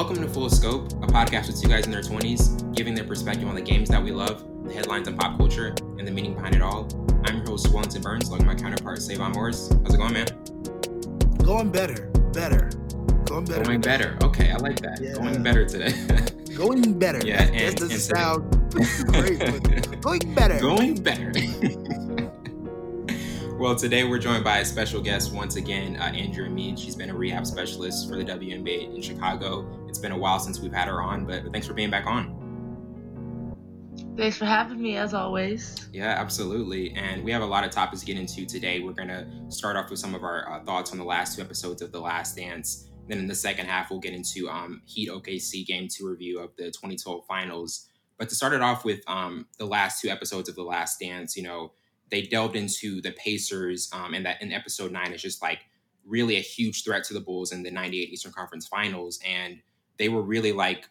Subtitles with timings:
[0.00, 3.46] Welcome to Full Scope, a podcast with two guys in their 20s, giving their perspective
[3.46, 6.54] on the games that we love, the headlines and pop culture, and the meaning behind
[6.54, 6.88] it all.
[7.26, 9.68] I'm your host, Wellington Burns, along with my counterpart, Savon Morris.
[9.84, 10.26] How's it going, man?
[11.44, 12.70] Going better, better,
[13.26, 13.62] going better.
[13.62, 14.16] Going better.
[14.22, 15.00] Okay, I like that.
[15.02, 15.12] Yeah.
[15.12, 15.92] Going better today.
[16.56, 17.20] Going better.
[17.26, 18.50] Yeah, that, and- that doesn't sound
[19.12, 20.58] great, but going better.
[20.58, 21.30] Going better.
[23.58, 26.78] well, today we're joined by a special guest once again, uh, Andrea Mead.
[26.78, 29.66] She's been a rehab specialist for the WNBA in Chicago.
[29.90, 32.36] It's been a while since we've had her on, but thanks for being back on.
[34.16, 35.88] Thanks for having me, as always.
[35.92, 36.92] Yeah, absolutely.
[36.94, 38.78] And we have a lot of topics to get into today.
[38.78, 41.42] We're going to start off with some of our uh, thoughts on the last two
[41.42, 42.88] episodes of The Last Dance.
[43.08, 46.54] Then in the second half, we'll get into um, Heat OKC Game 2 review of
[46.54, 47.88] the 2012 finals.
[48.16, 51.36] But to start it off with um, the last two episodes of The Last Dance,
[51.36, 51.72] you know,
[52.12, 55.62] they delved into the Pacers, um, and that in episode nine is just like
[56.06, 59.18] really a huge threat to the Bulls in the 98 Eastern Conference finals.
[59.26, 59.60] And
[60.00, 60.88] they were really like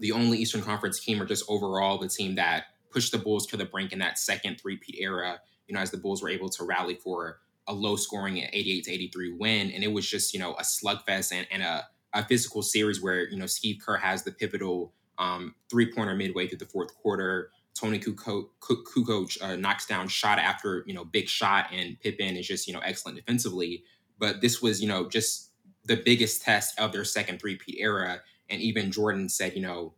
[0.00, 3.56] the only Eastern Conference team, or just overall the team that pushed the Bulls to
[3.56, 5.40] the brink in that second three-peat era.
[5.68, 7.38] You know, as the Bulls were able to rally for
[7.68, 11.46] a low-scoring 88 to 83 win, and it was just you know a slugfest and,
[11.52, 16.16] and a, a physical series where you know Steve Kerr has the pivotal um, three-pointer
[16.16, 17.50] midway through the fourth quarter.
[17.74, 22.66] Toni Kukoc, uh, knocks down shot after you know big shot, and Pippen is just
[22.66, 23.84] you know excellent defensively.
[24.18, 25.45] But this was you know just
[25.86, 28.20] the biggest test of their second three-peat era,
[28.50, 29.94] and even Jordan said you know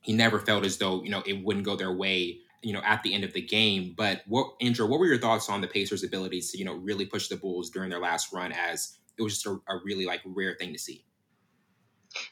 [0.00, 3.02] he never felt as though you know it wouldn't go their way you know at
[3.02, 3.94] the end of the game.
[3.96, 7.06] But what andrea what were your thoughts on the pacers abilities to you know really
[7.06, 10.20] push the bulls during their last run as it was just a, a really like
[10.24, 11.04] rare thing to see?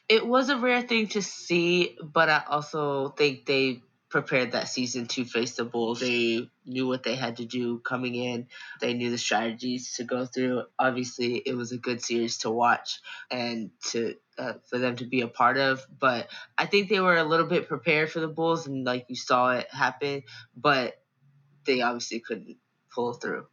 [0.08, 3.82] It was a rare thing to see, but I also think they
[4.14, 5.98] prepared that season to face the Bulls.
[5.98, 8.46] They knew what they had to do coming in.
[8.80, 10.62] They knew the strategies to go through.
[10.78, 15.22] Obviously, it was a good series to watch and to uh, for them to be
[15.22, 15.84] a part of.
[15.98, 19.16] But I think they were a little bit prepared for the Bulls, and like you
[19.16, 20.22] saw it happen.
[20.56, 20.94] But
[21.66, 22.58] they obviously couldn't
[22.94, 23.46] pull through.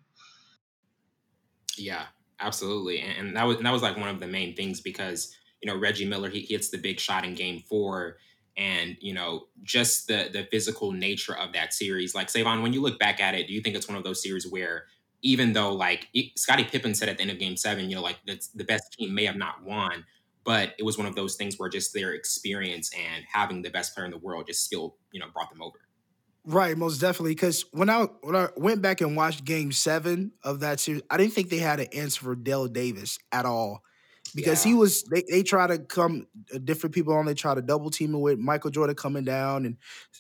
[1.78, 2.06] yeah
[2.40, 5.72] absolutely and, and that was that was like one of the main things because you
[5.72, 8.18] know reggie miller he hits the big shot in game four
[8.58, 12.82] and you know just the the physical nature of that series like savon when you
[12.82, 14.86] look back at it do you think it's one of those series where
[15.22, 18.18] even though like scottie pippen said at the end of game seven you know like
[18.26, 20.06] the, the best team may have not won
[20.44, 23.94] but it was one of those things where just their experience and having the best
[23.94, 25.80] player in the world just still you know brought them over
[26.44, 27.36] Right, most definitely.
[27.36, 31.18] Because when I when I went back and watched Game Seven of that series, I
[31.18, 33.84] didn't think they had an answer for Dale Davis at all.
[34.36, 34.70] Because Yeah.
[34.72, 37.26] he was, they, they try to come uh, different people on.
[37.26, 39.78] They try to double team him with Michael Jordan coming down, and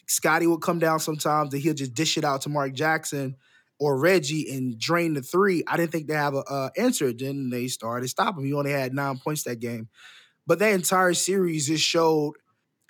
[0.07, 3.35] Scottie would come down sometimes, and he'll just dish it out to Mark Jackson
[3.79, 5.63] or Reggie and drain the three.
[5.67, 7.11] I didn't think they have a uh, answer.
[7.13, 8.47] Then they started stopping him.
[8.47, 9.89] He only had nine points that game,
[10.45, 12.33] but that entire series just showed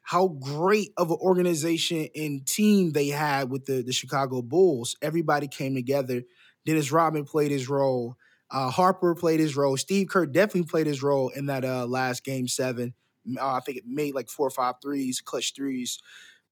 [0.03, 4.95] how great of an organization and team they had with the, the Chicago Bulls.
[5.01, 6.23] Everybody came together.
[6.65, 8.17] Dennis Rodman played his role.
[8.51, 9.77] Uh, Harper played his role.
[9.77, 12.93] Steve Kerr definitely played his role in that uh, last game seven.
[13.39, 15.99] Uh, I think it made like four or five threes, clutch threes.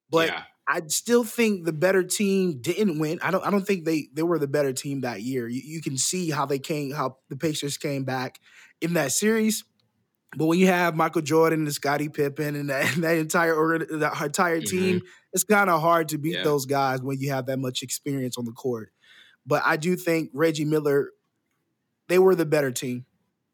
[0.10, 3.18] But yeah I still think the better team didn't win.
[3.24, 3.44] I don't.
[3.44, 5.48] I don't think they they were the better team that year.
[5.48, 8.40] You, you can see how they came, how the Pacers came back
[8.80, 9.64] in that series.
[10.38, 14.22] But when you have Michael Jordan and Scottie Pippen and that, and that entire that
[14.22, 15.02] entire team,
[15.34, 16.44] it's kind of hard to beat Yeah.
[16.44, 18.92] those guys when you have that much experience on the court.
[19.48, 21.10] But I do think Reggie Miller,
[22.10, 23.06] they were the better team,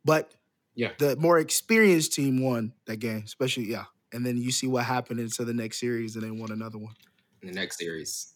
[0.04, 0.34] but
[0.74, 0.94] Yeah.
[0.98, 3.86] the more experienced team won that game, especially yeah.
[4.12, 6.96] And then you see what happened into the next series, and they won another one.
[7.42, 8.34] in the next series.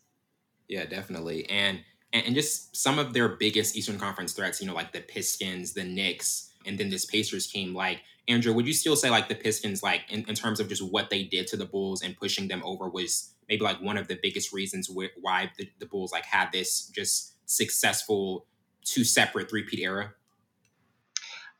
[0.67, 1.49] Yeah, definitely.
[1.49, 1.79] And,
[2.13, 5.73] and and just some of their biggest Eastern Conference threats, you know, like the Pistons,
[5.73, 7.73] the Knicks, and then this Pacers team.
[7.73, 10.83] Like Andrea, would you still say like the Pistons, like in, in terms of just
[10.83, 14.07] what they did to the Bulls and pushing them over, was maybe like one of
[14.07, 18.45] the biggest reasons wh- why the, the Bulls like had this just successful
[18.83, 20.13] two separate three-peat era?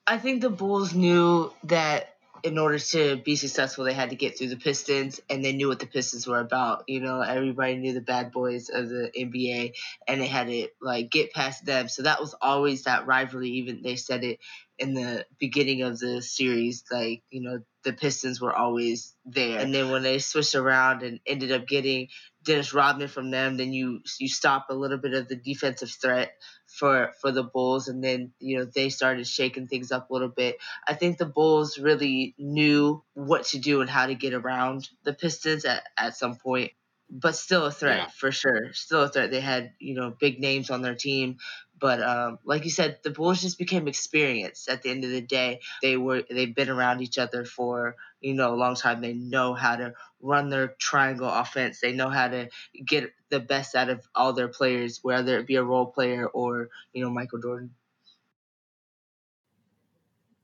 [0.05, 4.37] I think the Bulls knew that in order to be successful, they had to get
[4.37, 6.83] through the Pistons, and they knew what the Pistons were about.
[6.87, 9.73] You know, everybody knew the bad boys of the NBA,
[10.07, 11.87] and they had to like get past them.
[11.89, 13.49] So that was always that rivalry.
[13.51, 14.39] Even they said it
[14.77, 19.59] in the beginning of the series, like you know, the Pistons were always there.
[19.59, 22.07] And then when they switched around and ended up getting
[22.43, 26.31] Dennis Rodman from them, then you you stop a little bit of the defensive threat
[26.69, 30.29] for for the Bulls, and then you know they started shaking things up a little
[30.29, 30.57] bit.
[30.87, 35.13] I think the Bulls really knew what to do and how to get around the
[35.13, 36.71] Pistons at, at some point,
[37.09, 38.11] but still a threat Yeah.
[38.11, 38.73] for sure.
[38.73, 39.31] Still a threat.
[39.31, 41.37] They had you know big names on their team,
[41.79, 44.67] But um, like you said, the Bulls just became experienced.
[44.69, 48.33] At the end of the day, they were they've been around each other for you
[48.33, 49.01] know a long time.
[49.01, 51.79] They know how to run their triangle offense.
[51.79, 52.49] They know how to
[52.85, 56.69] get the best out of all their players, whether it be a role player or
[56.93, 57.75] you know Michael Jordan.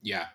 [0.02, 0.26] Yeah,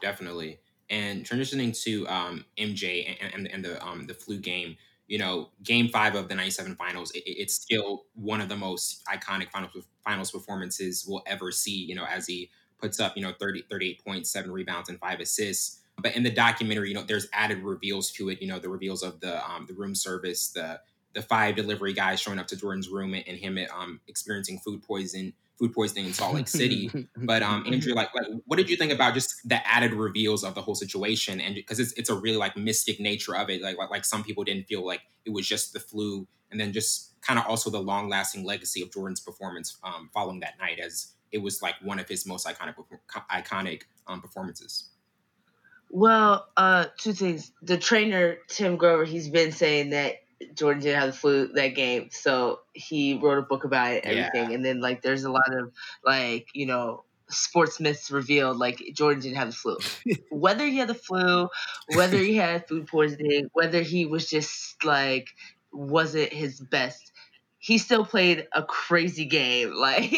[0.00, 0.60] definitely.
[0.90, 4.76] And transitioning to um, MJ and, and, and the um, the flu game,
[5.08, 9.04] you know, Game Five of the '97 Finals, it, it's still one of the most
[9.06, 11.76] iconic finals finals performances we'll ever see.
[11.84, 15.20] You know, as he puts up, you know, 30, 38 points, seven rebounds, and five
[15.20, 15.80] assists.
[15.98, 18.42] But in the documentary, you know, there's added reveals to it.
[18.42, 20.80] You know, the reveals of the um, the room service, the
[21.14, 24.82] the five delivery guys showing up to Jordan's room and, and him um, experiencing food
[24.82, 26.90] poison food poisoning in Salt Lake City.
[27.16, 30.54] but um, Andrea, like, like, what did you think about just the added reveals of
[30.54, 31.40] the whole situation?
[31.40, 33.62] And because it's it's a really like mystic nature of it.
[33.62, 36.72] Like, like like some people didn't feel like it was just the flu, and then
[36.72, 40.78] just kind of also the long lasting legacy of Jordan's performance um, following that night,
[40.78, 42.74] as it was like one of his most iconic
[43.30, 44.90] iconic um, performances.
[45.94, 47.52] Well, uh, two things.
[47.62, 50.16] The trainer Tim Grover, he's been saying that
[50.54, 54.50] Jordan didn't have the flu that game, so he wrote a book about it, everything.
[54.50, 54.56] Yeah.
[54.56, 55.72] And then like, there's a lot of
[56.04, 59.76] like, you know, sports myths revealed like Jordan didn't have the flu.
[60.30, 61.48] whether he had the flu,
[61.94, 65.28] whether he had food poisoning, whether he was just like
[65.72, 67.12] wasn't his best,
[67.64, 69.72] he still played a crazy game.
[69.84, 70.12] Like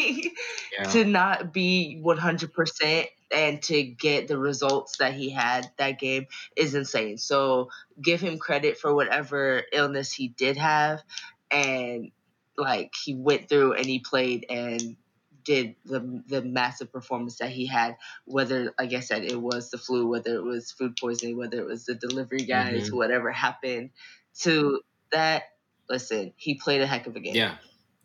[0.77, 0.83] yeah.
[0.91, 6.75] to not be 100% and to get the results that he had that game is
[6.75, 7.17] insane.
[7.17, 7.69] So
[8.01, 11.01] give him credit for whatever illness he did have
[11.49, 12.11] and
[12.57, 14.97] like he went through and he played and
[15.43, 17.95] did the the massive performance that he had
[18.25, 21.65] whether like I said it was the flu whether it was food poisoning whether it
[21.65, 22.97] was the delivery guys mm-hmm.
[22.97, 23.91] whatever happened
[24.39, 25.43] to that
[25.89, 27.55] listen he played a heck of a game yeah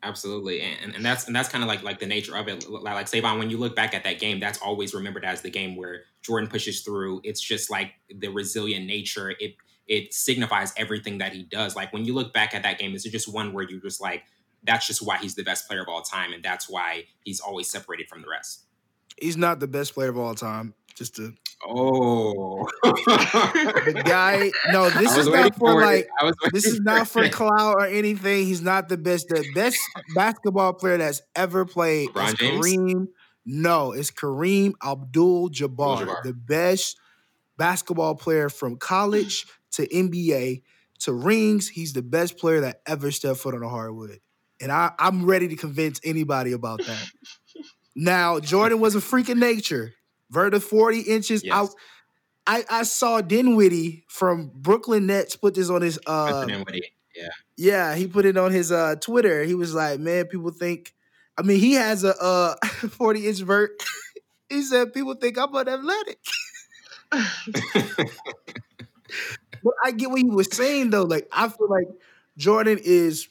[0.04, 2.68] Absolutely, and and that's and that's kind of like like the nature of it.
[2.68, 5.50] Like, like Savon, when you look back at that game, that's always remembered as the
[5.50, 7.20] game where Jordan pushes through.
[7.22, 9.30] It's just like the resilient nature.
[9.38, 9.54] It
[9.86, 11.76] it signifies everything that he does.
[11.76, 14.00] Like when you look back at that game, is it just one where you're just
[14.00, 14.24] like,
[14.64, 17.70] that's just why he's the best player of all time, and that's why he's always
[17.70, 18.64] separated from the rest.
[19.20, 20.74] He's not the best player of all time.
[20.96, 21.32] Just to
[21.64, 24.50] Oh, the guy.
[24.72, 26.08] No, this is not for, for like.
[26.52, 28.46] This is not for clout or anything.
[28.46, 29.28] He's not the best.
[29.28, 29.78] The best
[30.14, 32.66] basketball player that's ever played LeBron is James?
[32.66, 33.06] Kareem.
[33.44, 36.96] No, it's Kareem Abdul-Jabbar, the best
[37.56, 40.62] basketball player from college to NBA
[41.00, 41.68] to rings.
[41.68, 44.20] He's the best player that ever stepped foot on a hardwood,
[44.60, 47.06] and I, I'm ready to convince anybody about that.
[47.96, 49.94] now, Jordan was a freak of nature.
[50.32, 51.54] Verta 40 inches yes.
[51.54, 51.70] out.
[52.46, 56.46] I, I saw Dinwiddie from Brooklyn Nets put this on his uh
[57.14, 57.28] yeah.
[57.56, 59.44] Yeah, he put it on his uh Twitter.
[59.44, 60.92] He was like, Man, people think
[61.38, 63.82] I mean he has a uh 40 inch vert.
[64.48, 66.18] he said people think I'm unathletic.
[67.10, 67.24] but
[69.84, 71.04] I get what he was saying though.
[71.04, 71.86] Like I feel like
[72.36, 73.28] Jordan is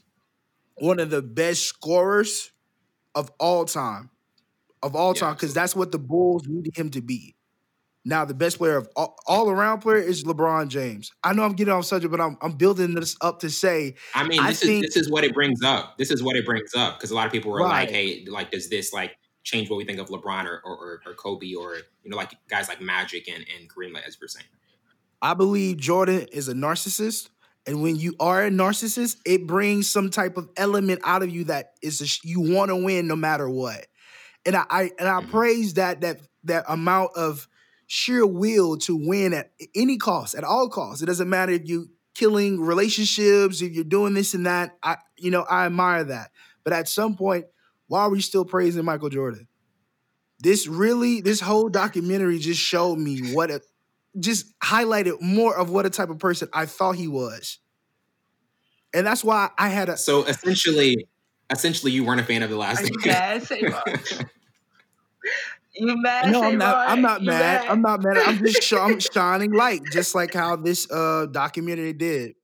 [0.76, 2.52] one of the best scorers
[3.14, 4.11] of all time
[4.84, 7.36] of all time because that's what the Bulls needed him to be.
[8.04, 11.12] Now, the best player of all, all, around player is LeBron James.
[11.24, 13.96] I know I'm getting off subject, but I'm, I'm building this up to say.
[14.16, 16.00] I mean, this I is think, this is what it brings up.
[16.00, 17.88] This is what it brings up because a lot of people were right.
[17.88, 21.14] like, "Hey, like, does this like change what we think of LeBron or or, or
[21.14, 24.48] Kobe or you know like guys like Magic and and Kareem, like as you're saying?"
[25.22, 27.30] I believe Jordan is a narcissist.
[27.68, 31.44] And when you are a narcissist, it brings some type of element out of you
[31.44, 33.86] that is a, you want to win no matter what
[34.46, 35.32] and I, I and I mm-hmm.
[35.32, 37.48] praise that that that amount of
[37.88, 41.02] sheer will to win at any cost, at all costs.
[41.02, 44.78] It doesn't matter if you killing relationships, if you're doing this and that.
[44.84, 46.32] I you know I admire that,
[46.64, 47.46] but at some point,
[47.88, 49.48] why are we still praising Michael Jordan?
[50.40, 53.62] This really, this whole documentary just showed me what a,
[54.20, 57.60] just highlighted more of what a type of person I thought he was.
[58.94, 59.98] And that's why I had a.
[59.98, 61.08] So essentially,
[61.52, 62.90] essentially you weren't a fan of the last.
[63.06, 63.52] Yes,
[65.74, 66.32] You mad?
[66.32, 66.90] No, I'm not.
[66.90, 67.64] I'm not mad.
[67.64, 67.70] mad.
[67.70, 68.18] I'm not mad.
[68.18, 72.36] I'm just sh- I'm shining light, just like how this uh documentary did,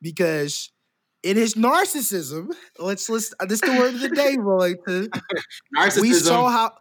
[0.00, 0.70] because
[1.22, 3.34] in his narcissism, let's list.
[3.38, 4.74] Uh, this is the word of the day, Roy.
[5.76, 6.00] narcissism.
[6.00, 6.72] We saw how.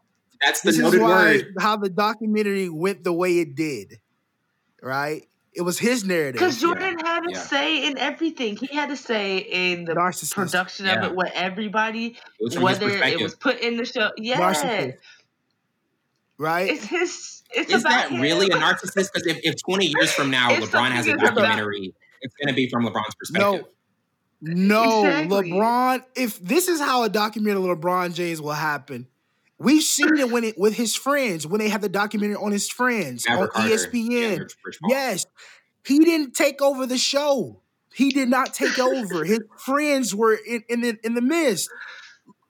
[0.42, 1.54] That's the this noted word.
[1.60, 4.00] How the documentary went the way it did,
[4.82, 5.28] right?
[5.54, 6.40] It was his narrative.
[6.40, 7.06] Because Jordan yeah.
[7.06, 7.40] had a yeah.
[7.40, 8.56] say in everything.
[8.56, 10.34] He had a say in the Narcissist.
[10.34, 11.06] production of yeah.
[11.08, 14.12] it, what everybody, it whether it was put in the show.
[14.18, 14.40] Yeah.
[14.40, 14.94] Narcissist.
[16.38, 16.70] Right?
[16.70, 17.44] It's his.
[17.54, 18.22] It's Is that him.
[18.22, 19.10] really a narcissist?
[19.14, 22.70] Because if, if 20 years from now LeBron has a documentary, it's going to be
[22.70, 23.62] from LeBron's perspective.
[23.62, 23.68] No.
[24.42, 25.52] No, Exactly.
[25.52, 26.04] LeBron.
[26.16, 29.08] If this is how a documentary of LeBron James will happen,
[29.62, 32.70] we've seen it when it with his friends when they had the documentary on his
[32.70, 34.10] friends Maverick on Carter, ESPN.
[34.12, 34.90] yeah, Rich- Rich Paul.
[34.92, 35.26] Yes,
[35.86, 37.62] he didn't take over the show.
[37.94, 39.24] He did not take over.
[39.26, 41.70] His friends were in, in the in the midst.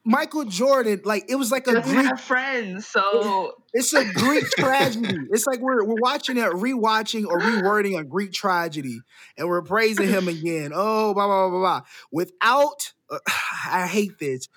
[0.04, 2.06] Michael Jordan, like it was like a Doesn't Greek.
[2.08, 5.16] have friends, so It's a Greek tragedy.
[5.30, 9.00] It's like we're we're watching it, rewatching or rewording a Greek tragedy,
[9.38, 10.72] and we're praising him again.
[10.74, 11.60] Oh, blah blah blah blah.
[11.60, 11.82] blah.
[12.12, 13.20] Without, uh,
[13.70, 14.48] I hate this.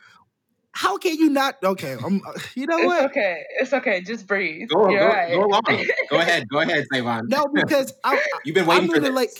[0.75, 1.57] How can you not?
[1.62, 2.21] Okay, I'm.
[2.26, 3.04] uh, you know it's what?
[3.07, 3.43] okay.
[3.61, 4.00] It's okay.
[4.02, 4.69] Just breathe.
[4.69, 5.31] Go, You're go, right.
[5.33, 5.62] go along.
[6.11, 6.49] go ahead.
[6.49, 7.28] Go ahead, Savon.
[7.28, 9.11] No, because I, You've been I'm waiting for this.
[9.14, 9.31] like,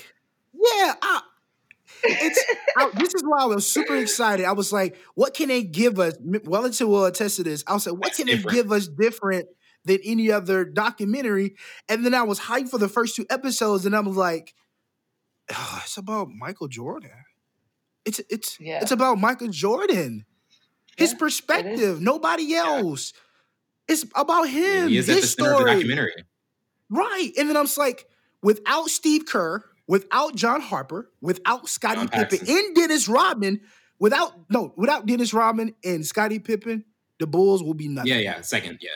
[0.53, 1.21] yeah, I,
[2.03, 2.43] it's
[2.77, 4.45] I, this is why I was super excited.
[4.45, 6.13] I was like, what can they give us?
[6.21, 7.63] Wellington will attest to this.
[7.67, 8.49] I was like, what That's can different.
[8.49, 9.47] they give us different
[9.83, 11.55] than any other documentary?
[11.89, 14.53] And then I was hyped for the first two episodes, and I was like,
[15.51, 17.11] "Oh, it's about Michael Jordan.
[18.05, 18.79] It's it's Yeah.
[18.81, 20.25] it's about Michael Jordan.
[20.95, 23.13] His Yeah, perspective, nobody else.
[23.87, 24.89] It's about him.
[24.89, 25.73] he is at the his center of the story.
[25.75, 26.13] documentary.
[26.89, 27.31] Right.
[27.37, 28.07] And then I'm just like,
[28.41, 33.61] without Steve Kerr, without John Harper, without Scottie Pippen, and Dennis Rodman,
[33.99, 36.85] without no, without Dennis Rodman and Scottie Pippen,
[37.19, 38.11] the Bulls will be nothing.
[38.11, 38.41] Yeah, yeah.
[38.41, 38.89] Second, yeah.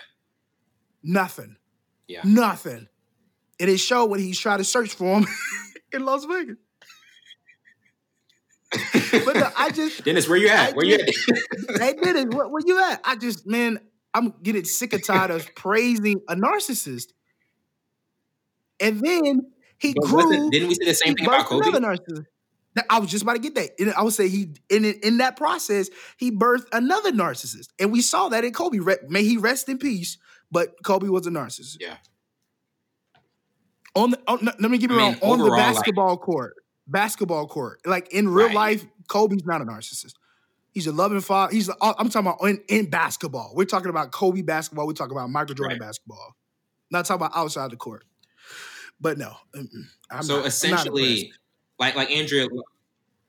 [1.03, 1.55] Nothing.
[2.07, 2.21] Yeah.
[2.23, 2.87] Nothing.
[3.59, 5.27] And it showed when he's trying to search for him
[5.93, 6.57] in Las Vegas.
[9.25, 10.69] But no, I just Dennis, where you at?
[10.69, 11.79] I Where you at?
[11.81, 13.01] hey Dennis, what where you at?
[13.03, 13.79] I just man,
[14.13, 17.07] I'm getting sick and tired of praising a narcissist.
[18.79, 20.49] And then he But grew.
[20.49, 21.67] didn't we say the same thing about Kobe?
[21.67, 22.25] another narcissist.
[22.89, 23.71] I was just about to get that.
[23.79, 28.01] And I would say he in in that process he birthed another narcissist, and we
[28.01, 28.79] saw that in Kobe.
[29.09, 30.17] May he rest in peace.
[30.51, 31.77] But Kobe was a narcissist.
[31.79, 31.97] Yeah.
[33.95, 35.13] On the on, let me give you I wrong.
[35.21, 36.53] On the overall, like- basketball court,
[36.87, 38.55] basketball court, like in real Right.
[38.55, 40.13] life, Kobe's not a narcissist.
[40.71, 41.51] He's a loving father.
[41.51, 41.67] He's.
[41.67, 43.51] A, uh, I'm talking about in, in basketball.
[43.55, 44.87] We're talking about Kobe basketball.
[44.87, 45.87] We're talking about Michael Jordan Right.
[45.87, 46.35] basketball.
[46.91, 48.05] Not talking about outside the court.
[49.01, 49.33] But no.
[49.55, 51.31] I'm so not- I'm not essentially,
[51.79, 52.47] like like Andrea,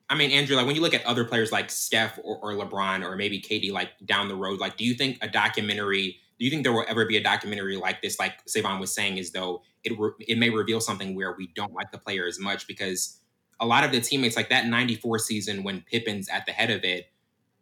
[0.09, 3.05] I mean Andrea, like when you look at other players like Steph or, or LeBron
[3.05, 6.19] or maybe KD, like down the road, like do you think a documentary?
[6.39, 8.19] Do you think there will ever be a documentary like this?
[8.19, 11.73] Like Savon was saying, as though it re- it may reveal something where we don't
[11.73, 13.21] like the player as much because
[13.61, 16.83] a lot of the teammates, like that '94 season when Pippen's at the head of
[16.83, 17.11] it,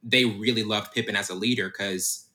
[0.03, 2.27] they really loved Pippen as a leader because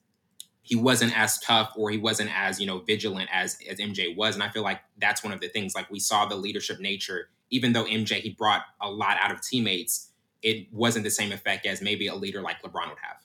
[0.61, 4.35] he wasn't as tough or he wasn't as you know vigilant as as MJ was,
[4.35, 5.73] and I feel like that's one of the things.
[5.73, 9.41] Like we saw the leadership nature, even though MJ he brought a lot out of
[9.41, 10.09] teammates,
[10.41, 13.17] it wasn't the same effect as maybe a leader like LeBron would have.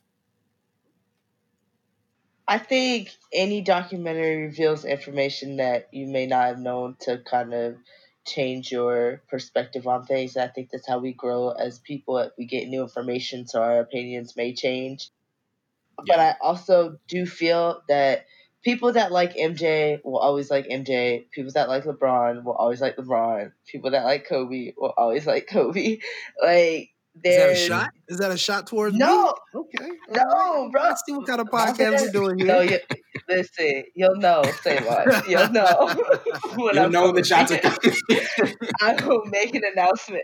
[2.47, 7.77] I think any documentary reveals information that you may not have known to kind of
[8.29, 10.37] change your perspective on things.
[10.37, 12.31] I think that's how we grow as people.
[12.39, 15.11] We get new information, so our opinions may change.
[16.07, 18.27] But I also do feel that
[18.63, 21.31] people that like MJ will always like MJ.
[21.31, 23.53] People that like LeBron will always like LeBron.
[23.67, 25.99] People that like Kobe will always like Kobe.
[26.43, 26.91] Like
[27.25, 27.91] Is that a shot?
[28.07, 29.01] Is that a shot towards me?
[29.01, 29.61] no, me?
[29.61, 29.91] Okay.
[30.11, 30.83] no, bro.
[30.83, 32.53] Let's see what kind of podcast we're doing here.
[32.53, 32.79] Oh, no, you,
[33.29, 35.29] listen, you'll know, say what.
[35.29, 35.95] You'll know.
[36.57, 37.97] when You I'm know the shots are coming.
[38.83, 40.23] I will make an announcement.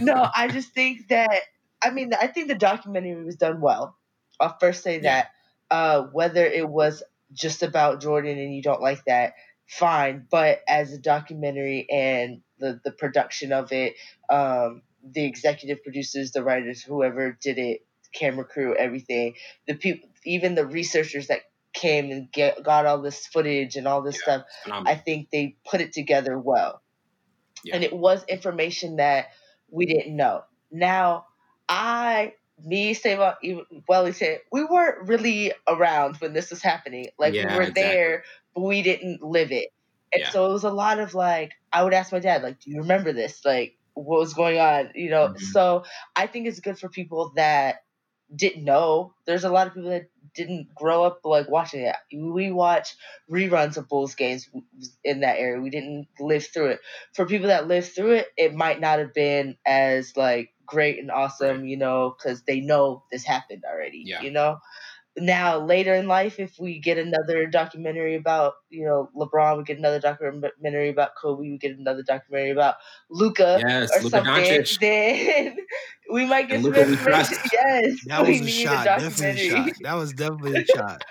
[0.00, 1.40] no, I just think that
[1.82, 3.96] I mean I think the documentary was done well.
[4.40, 5.02] I'll first say Yeah.
[5.02, 5.30] that.
[5.68, 9.34] Uh, whether it was just about Jordan and you don't like that,
[9.66, 10.26] fine.
[10.30, 13.94] But as a documentary and the the production of it,
[14.30, 17.80] um, the executive producers, the writers, whoever did it,
[18.14, 19.34] camera crew, everything,
[19.66, 21.42] the people, even the researchers that
[21.74, 24.22] came and get, got all this footage and all this Yeah.
[24.22, 24.46] stuff.
[24.64, 24.92] Phenomenal.
[24.92, 26.82] I think they put it together well.
[27.64, 27.76] Yeah.
[27.76, 29.26] And it was information that
[29.70, 30.42] we didn't know.
[30.70, 31.26] Now,
[31.68, 37.08] I, me, Seva, even Welly said, we weren't really around when this was happening.
[37.18, 37.82] Like, Yeah, we were exactly.
[37.82, 39.68] there, but we didn't live it.
[40.12, 42.70] And so it was a lot of like, I would ask my dad, like, do
[42.70, 43.44] you remember this?
[43.44, 44.90] Like, what was going on?
[44.94, 45.40] You know, Mhm.
[45.40, 47.76] so I think it's good for people that
[48.34, 49.14] didn't know.
[49.26, 51.96] There's a lot of people that didn't grow up like watching it.
[52.12, 52.94] We watch
[53.30, 54.48] reruns of Bulls games
[55.04, 55.60] in that area.
[55.60, 56.80] We didn't live through it.
[57.14, 61.10] For people that lived through it, it might not have been as like great and
[61.10, 64.04] awesome, you know, because they know this happened already.
[64.04, 64.20] Yeah.
[64.20, 64.58] You know.
[65.18, 69.78] Now later in life, if we get another documentary about you know LeBron, we get
[69.78, 72.74] another documentary about Kobe, we get another documentary about
[73.08, 74.78] Luka Yes, or Luka something, Doncic.
[74.80, 75.56] then
[76.12, 77.38] we might get And some Luka we information.
[77.52, 78.84] Yes, That we was a need shot.
[78.84, 79.70] Definitely a shot.
[79.82, 81.04] That was definitely a shot.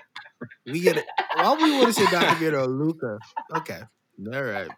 [0.66, 1.06] We get it.
[1.36, 3.18] Why we want to say documentary on Luka?
[3.58, 3.82] Okay.
[4.34, 4.70] All right.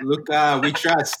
[0.00, 1.18] Look, uh, we trust.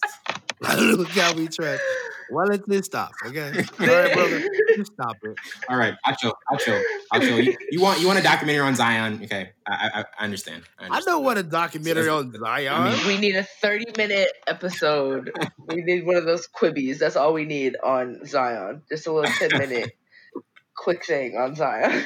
[0.78, 1.82] Look how we trust.
[2.30, 3.64] Well, let's just stop, okay?
[3.80, 4.40] All right, brother,
[4.76, 5.36] just stop it.
[5.68, 6.32] All right, I'll chill.
[6.50, 6.80] I'll chill.
[7.10, 7.40] I'll chill.
[7.40, 9.20] You, you want you want a documentary on Zion?
[9.24, 10.62] Okay, I I, I understand.
[10.78, 11.04] I, I understand.
[11.06, 12.72] don't want a documentary on Zion.
[12.72, 15.32] I mean- We need a 30 minute episode.
[15.66, 16.98] we need one of those Quibis.
[16.98, 18.82] That's all we need on Zion.
[18.88, 19.90] Just a little 10 minute
[20.76, 22.04] quick thing on Zion.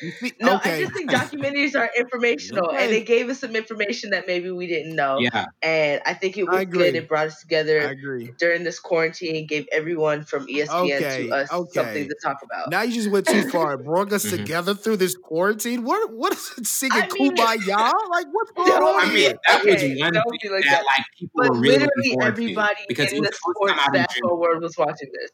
[0.00, 2.84] You see- no, I just think documentaries are informational Okay.
[2.84, 5.18] and they gave us some information that maybe we didn't know.
[5.20, 6.94] Yeah, And I think it was good.
[6.94, 8.32] It brought us I together agree.
[8.38, 11.70] during this quarantine, gave everyone from ESPN Okay, to us okay.
[11.74, 12.70] something to talk about.
[12.70, 13.74] Now you just went too far.
[13.74, 14.36] It brought us Mhm.
[14.38, 15.84] together through this quarantine.
[15.84, 17.92] What what is it singing I mean- kumbaya?
[18.10, 19.34] Like what's going No, on I mean here?
[19.46, 20.84] that Okay, was one don't thing like that, that.
[20.84, 23.56] like people But were really literally everybody to because it in was the the first
[23.56, 24.02] sports time out in June.
[24.04, 25.30] basketball world was watching this.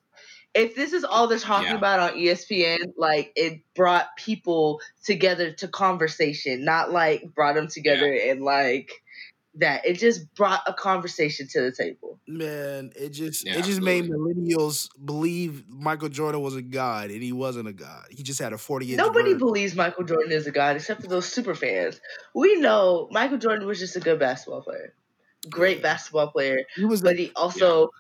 [0.55, 1.77] If this is all they're talking Yeah.
[1.77, 8.13] about on ESPN, like it brought people together to conversation, not like brought them together
[8.13, 8.91] and like
[9.55, 9.85] that.
[9.87, 12.19] It just brought a conversation to the table.
[12.27, 17.23] Man, it just Yeah, it just made millennials believe Michael Jordan was a god, and
[17.23, 18.07] he wasn't a god.
[18.11, 18.99] He just had a forty inch.
[18.99, 19.49] Nobody vertical.
[19.49, 22.01] believes Michael Jordan is a god except for those super fans.
[22.35, 24.95] We know Michael Jordan was just a good basketball player,
[25.49, 25.83] great Yeah.
[25.83, 26.59] basketball player.
[26.77, 27.01] He was.
[27.03, 27.91] but A, he also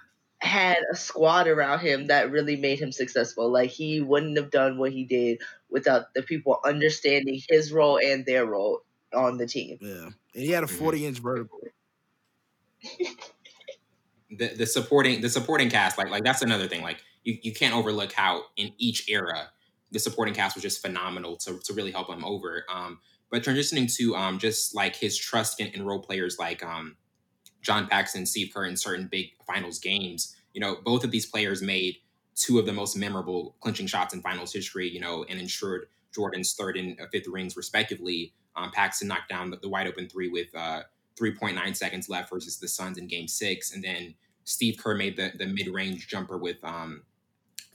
[0.40, 3.50] had a squad around him that really made him successful.
[3.50, 5.40] Like he wouldn't have done what he did
[5.71, 8.83] without the people understanding his role and their role
[9.14, 9.78] on the team.
[9.80, 10.14] yeah, and
[10.45, 10.78] he had a Mhm.
[10.78, 11.59] forty inch vertical.
[14.30, 17.75] the the supporting the supporting cast like like that's another thing like you, you can't
[17.75, 19.50] overlook how in each era
[19.90, 23.92] the supporting cast was just phenomenal to, to really help him over um but transitioning
[23.97, 26.97] to um just like his trust in, in role players like um
[27.62, 31.62] john paxson steve kerr in certain big finals games you know both of these players
[31.62, 31.97] made
[32.35, 36.55] two of the most memorable clinching shots in finals history you know and ensured jordan's
[36.55, 40.29] third and uh, fifth rings respectively um paxson knocked down the, the wide open three
[40.29, 40.83] with uh
[41.19, 43.75] 3.9 seconds left versus the Suns in game six.
[43.75, 47.02] And then Steve Kerr made the, the mid range jumper with um,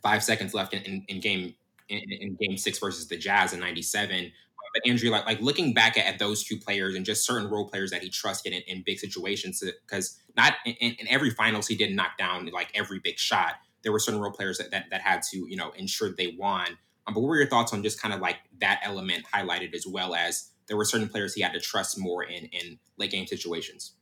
[0.01, 1.53] five seconds left in, in, in game
[1.89, 4.31] in, in game six versus the Jazz in 97.
[4.73, 7.69] But Andrea, like, like looking back at, at those two players and just certain role
[7.69, 11.75] players that he trusted in, in big situations, because not in, in every finals he
[11.75, 13.53] didn't knock down like every big shot.
[13.83, 16.67] There were certain role players that, that, that had to, you know, ensure they won.
[17.05, 19.85] Um, but what were your thoughts on just kind of like that element highlighted as
[19.85, 23.27] well as there were certain players he had to trust more in in late game
[23.27, 23.93] situations.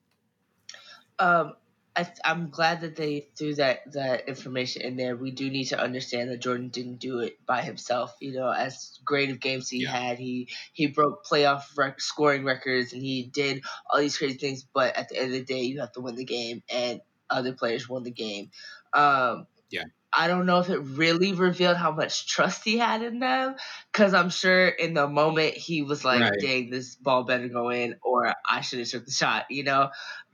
[1.20, 1.54] Um,
[1.94, 5.18] I, I'm glad that they threw that that information in there.
[5.18, 8.16] We do need to understand that Jordan didn't do it by himself.
[8.22, 9.92] You know, as great of games he Yeah.
[9.92, 14.64] had, he he broke playoff rec- scoring records and he did all these crazy things.
[14.64, 17.54] But at the end of the day, you have to win the game, and other
[17.54, 18.52] players won the game.
[18.94, 19.86] Um, Yeah.
[20.14, 23.56] I don't know if it really revealed how much trust he had in them,
[23.94, 26.38] because I'm sure in the moment he was like, Right.
[26.38, 29.90] "Dang, this ball better go in, or I should have took the shot," you know.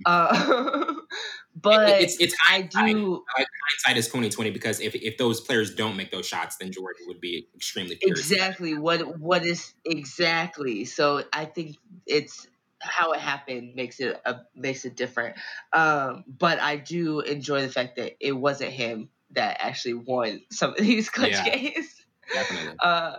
[0.05, 0.95] Uh,
[1.61, 5.73] but It- it's it's I do hindsight is twenty twenty because if if those players
[5.73, 8.19] don't make those shots, then Jordan would be extremely furious.
[8.31, 10.85] exactly what what is exactly.
[10.85, 12.47] So I think it's
[12.79, 15.35] how it happened makes it a, makes it different.
[15.73, 20.71] Um, but I do enjoy the fact that it wasn't him that actually won some
[20.71, 21.49] of these clutch Yeah.
[21.49, 22.05] games.
[22.31, 22.75] Definitely.
[22.83, 23.17] uh,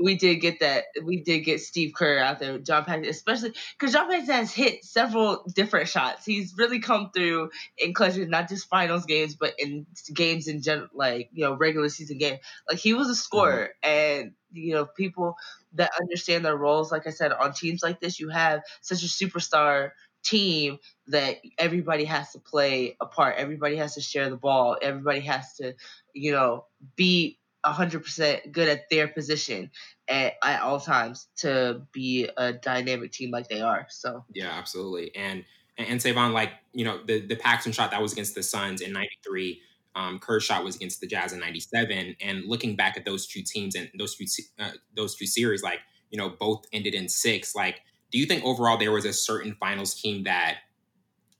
[0.00, 0.84] we did get that.
[1.04, 4.84] We did get Steve Kerr out there, John Paxson, especially because John Paxson has hit
[4.84, 6.24] several different shots.
[6.24, 10.88] He's really come through in clutches, not just finals games, but in games in general,
[10.94, 12.38] like you know, regular season game.
[12.68, 13.90] Like he was a scorer, mm-hmm.
[13.90, 15.36] and you know, people
[15.74, 16.90] that understand their roles.
[16.90, 19.90] Like I said, on teams like this, you have such a superstar
[20.24, 20.78] team
[21.08, 23.36] that everybody has to play a part.
[23.36, 24.76] Everybody has to share the ball.
[24.80, 25.74] Everybody has to,
[26.14, 29.70] you know, be 100% good at their position
[30.08, 33.86] at, at all times to be a dynamic team like they are.
[33.90, 35.14] So, Yeah, absolutely.
[35.14, 35.44] And
[35.78, 38.80] and, and Savon, like you know, the the Paxson shot that was against the Suns
[38.80, 39.60] in '93.
[39.94, 42.16] Um, Kerr's shot was against the Jazz in '97.
[42.20, 44.26] And looking back at those two teams and those two
[44.58, 47.54] uh, those two series, like you know, both ended in six.
[47.54, 50.58] Like, do you think overall there was a certain finals team that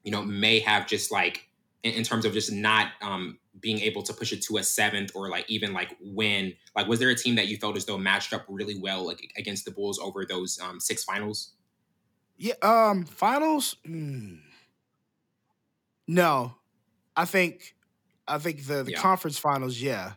[0.02, 1.48] you know may have just like
[1.82, 5.12] in, in terms of just not um, being able to push it to a seventh
[5.14, 6.54] or like even like win?
[6.74, 9.32] Like, was there a team that you felt as though matched up really well like
[9.36, 11.52] against the Bulls over those um, six finals?
[12.36, 12.54] Yeah.
[12.62, 13.04] Um.
[13.04, 13.76] Finals.
[13.84, 14.36] Hmm.
[16.08, 16.56] No,
[17.16, 17.74] I think,
[18.26, 19.00] I think the the Yeah.
[19.00, 19.80] conference finals.
[19.80, 20.14] Yeah,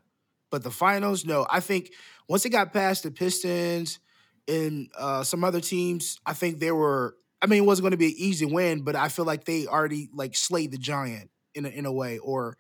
[0.50, 1.26] but the finals.
[1.26, 1.92] No, I think
[2.28, 4.00] once it got past the Pistons
[4.48, 7.16] and uh, some other teams, I think they were.
[7.42, 9.68] I mean, it wasn't going to be an easy win, but I feel like they
[9.68, 12.58] already like slayed the giant in a, in a way, or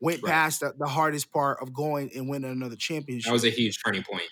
[0.00, 0.30] went Right.
[0.32, 3.26] past the, the hardest part of going and winning another championship.
[3.28, 4.22] That was a huge turning point.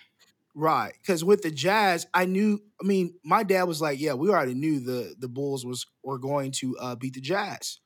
[0.55, 2.63] Right, because with the Jazz, I knew.
[2.83, 6.19] I mean, my dad was like, "Yeah, we already knew the the Bulls was were
[6.19, 7.79] going to uh, beat the Jazz."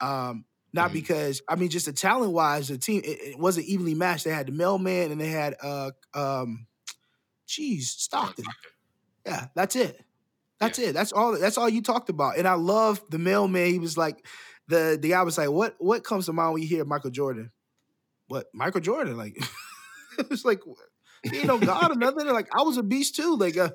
[0.00, 0.94] Um, Not Mhm.
[0.94, 4.24] because I mean, just the talent wise, the team it, it wasn't evenly matched.
[4.24, 6.66] They had the mailman and they had uh um,
[7.46, 8.44] geez, Stockton.
[9.26, 10.00] Yeah, that's it.
[10.60, 10.94] That's it.
[10.94, 11.38] That's all.
[11.38, 12.36] That's all you talked about.
[12.38, 13.70] And I love the mailman.
[13.72, 14.24] He was like,
[14.68, 17.50] the the guy was like, what what comes to mind when you hear Michael Jordan?
[18.28, 19.16] What Michael Jordan?
[19.16, 19.36] Like,
[20.30, 20.60] it's like
[21.24, 22.26] he ain't no god or nothing.
[22.28, 23.36] Like I was a beast too.
[23.36, 23.70] Like uh,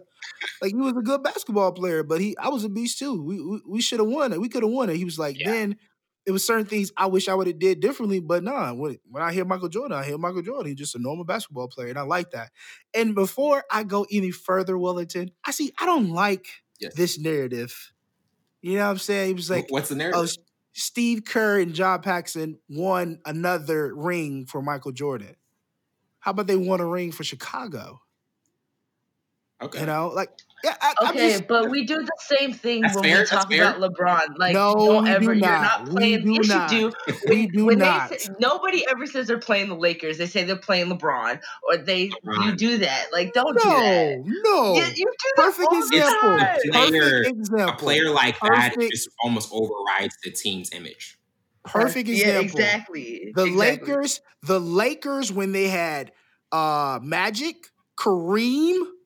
[0.62, 3.22] like he was a good basketball player, but he I was a beast too.
[3.22, 4.42] We we, we should have won it.
[4.42, 4.98] We could have won it.
[4.98, 5.52] He was like, Yeah.
[5.52, 5.78] then
[6.26, 8.74] it was certain things I wish I would have did differently, but nah.
[8.74, 10.68] When when I hear Michael Jordan, I hear Michael Jordan.
[10.68, 12.52] He's just a normal basketball player, and I like that.
[12.94, 16.48] And before I go any further, Wellington, I see I don't like
[16.80, 16.94] Yes.
[16.96, 17.94] this narrative.
[18.62, 19.28] You know what I'm saying?
[19.30, 20.20] He was like, What's the narrative?
[20.78, 25.36] Steve Kerr and John Paxson won another ring for Michael Jordan.
[26.20, 28.02] How about they won a ring for Chicago?
[29.60, 29.80] okay.
[29.80, 30.30] You know, like
[30.64, 33.80] yeah, I, Okay, just, but we do the same thing when fair, we talk about
[33.80, 34.38] LeBron.
[34.38, 35.24] Like, No, don't we do ever.
[35.34, 35.62] You're not.
[35.62, 36.24] not We playing.
[36.26, 36.72] do yes, not.
[36.72, 37.14] you do.
[37.28, 38.10] we When, do when not.
[38.10, 40.18] they say, nobody ever says they're playing the Lakers.
[40.18, 41.40] They say they're playing LeBron,
[41.70, 42.10] or they
[42.42, 43.08] you do that.
[43.14, 44.24] Like, don't do that.
[44.26, 44.76] no, no.
[44.76, 46.72] You, you do that Perfect all the example.
[46.72, 51.18] player- Perfect a player like that just almost overrides the team's image.
[51.64, 52.60] Perfect Yeah, example.
[52.60, 53.32] exactly.
[53.36, 53.52] The exactly.
[53.58, 56.12] Lakers, the Lakers when they had
[56.52, 57.56] uh Magic,
[57.98, 58.97] Kareem, the, the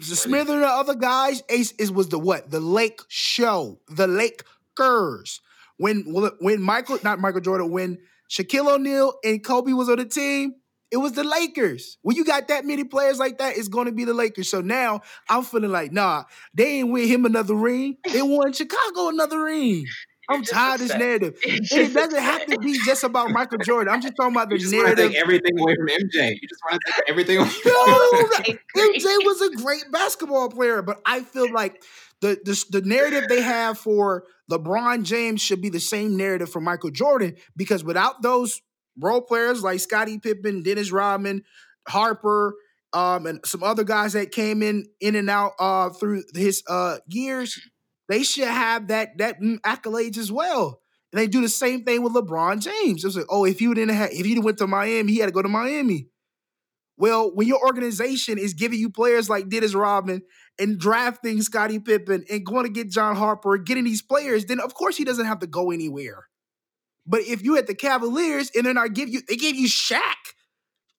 [0.00, 2.50] Smith and the other guys, Ace is was the what?
[2.50, 5.40] The Lake Show, the Lakers.
[5.76, 6.04] When
[6.40, 7.98] when Michael, not Michael Jordan, when
[8.30, 10.54] Shaquille O'Neal and Kobe was on the team,
[10.90, 11.98] it was the Lakers.
[12.02, 14.50] When you got that many players like that, it's going to be the Lakers.
[14.50, 17.96] So now I'm feeling like, nah, they ain't win him another ring.
[18.12, 19.86] They won Chicago another ring.
[20.30, 21.38] I'm tired of this narrative.
[21.44, 23.92] It doesn't have to be just about Michael Jordan.
[23.92, 25.12] I'm just talking about the You just want to narrative.
[25.12, 26.30] take everything away from MJ.
[26.40, 27.48] You just want to take everything away.
[27.48, 31.82] From No, MJ was a great basketball player, but I feel like
[32.20, 36.60] the, the the narrative they have for LeBron James should be the same narrative for
[36.60, 38.60] Michael Jordan because without those
[38.98, 41.44] role players like Scottie Pippen, Dennis Rodman,
[41.88, 42.54] Harper,
[42.92, 46.98] um, and some other guys that came in in and out uh, through his uh,
[47.08, 47.58] years,
[48.10, 50.80] they should have that that mm, accolades as well.
[51.12, 53.04] And they do the same thing with LeBron James.
[53.04, 55.32] It's like, oh, if you didn't have, if he went to Miami, he had to
[55.32, 56.08] go to Miami.
[56.96, 60.22] Well, when your organization is giving you players like Dennis Rodman
[60.58, 64.74] and drafting Scottie Pippen and going to get John Harper, getting these players, then of
[64.74, 66.26] course he doesn't have to go anywhere.
[67.06, 70.00] But if you at the Cavaliers and then I give you, they gave you Shaq.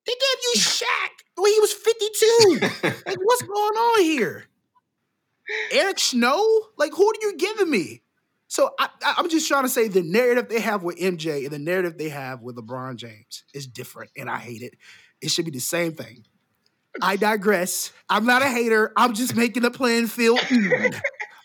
[0.07, 2.59] They gave you Shaq when he was 52.
[3.05, 4.45] like, what's going on here?
[5.71, 6.43] Eric Snow?
[6.77, 8.01] Like, who are you giving me?
[8.47, 11.51] So I, I, I'm just trying to say the narrative they have with MJ and
[11.51, 14.73] the narrative they have with LeBron James is different, and I hate it.
[15.21, 16.25] It should be the same thing.
[17.01, 17.91] I digress.
[18.09, 18.91] I'm not a hater.
[18.97, 20.39] I'm just making the playing field.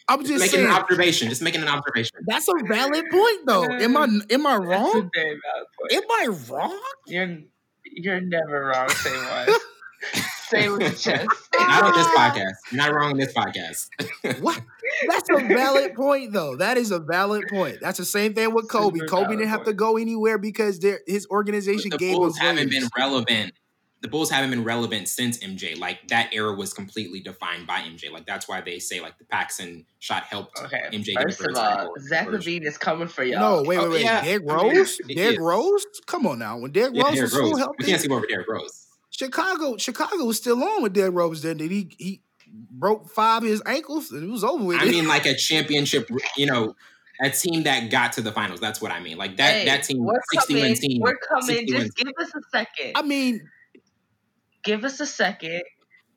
[0.09, 1.29] I'm just making saying an observation.
[1.29, 2.17] Just making an observation.
[2.27, 3.65] that's a valid point, though.
[3.65, 5.11] Am I am I That's a wrong?
[5.15, 5.93] very valid point.
[5.93, 6.81] Am I wrong?
[7.07, 7.39] You're
[7.85, 8.89] you're never wrong.
[8.89, 9.61] Say what?
[10.49, 11.29] Say with your chest.
[11.59, 12.33] Not on this ah.
[12.33, 12.53] podcast.
[12.71, 13.89] You're not wrong on this podcast.
[14.41, 14.61] What?
[15.09, 16.57] That's a valid point, though.
[16.57, 17.79] That is a valid point.
[17.81, 18.99] That's the same thing with Kobe.
[18.99, 22.57] Super Kobe didn't have to go anywhere because their his organization the gave Bulls him
[22.57, 23.53] haven't been relevant.
[24.03, 25.77] The Bulls haven't been relevant since MJ.
[25.79, 28.11] Like that era was completely defined by MJ.
[28.13, 30.83] Like that's why they say like the Paxson shot helped Okay.
[30.93, 31.93] MJ get First the of all, title.
[32.01, 33.63] Zach LaVine is coming for y'all.
[33.63, 34.03] No, wait, wait, Oh, wait.
[34.03, 34.23] yeah.
[34.23, 34.99] Derrick I Rose?
[35.09, 35.41] Derrick.
[35.41, 35.87] Rose?
[36.07, 36.59] Come on now.
[36.59, 37.69] When Derrick Yeah, Rose Derrick was still Rose.
[37.79, 38.86] We can't skip over Derrick Rose.
[39.17, 41.57] Chicago, Chicago was still on with Derrick Rose then.
[41.57, 42.23] Did he he
[42.71, 44.81] broke five of his ankles and it was over with.
[44.81, 46.11] I mean, like a championship.
[46.37, 46.75] You know,
[47.23, 48.61] a team that got to the finals.
[48.61, 49.17] That's what I mean.
[49.17, 49.53] Like that.
[49.53, 50.75] Hey, that team, we're coming.
[50.75, 51.01] team.
[51.01, 51.67] We're coming.
[51.67, 52.93] Just give us a second.
[52.95, 53.41] I mean,
[54.63, 55.63] give us a second.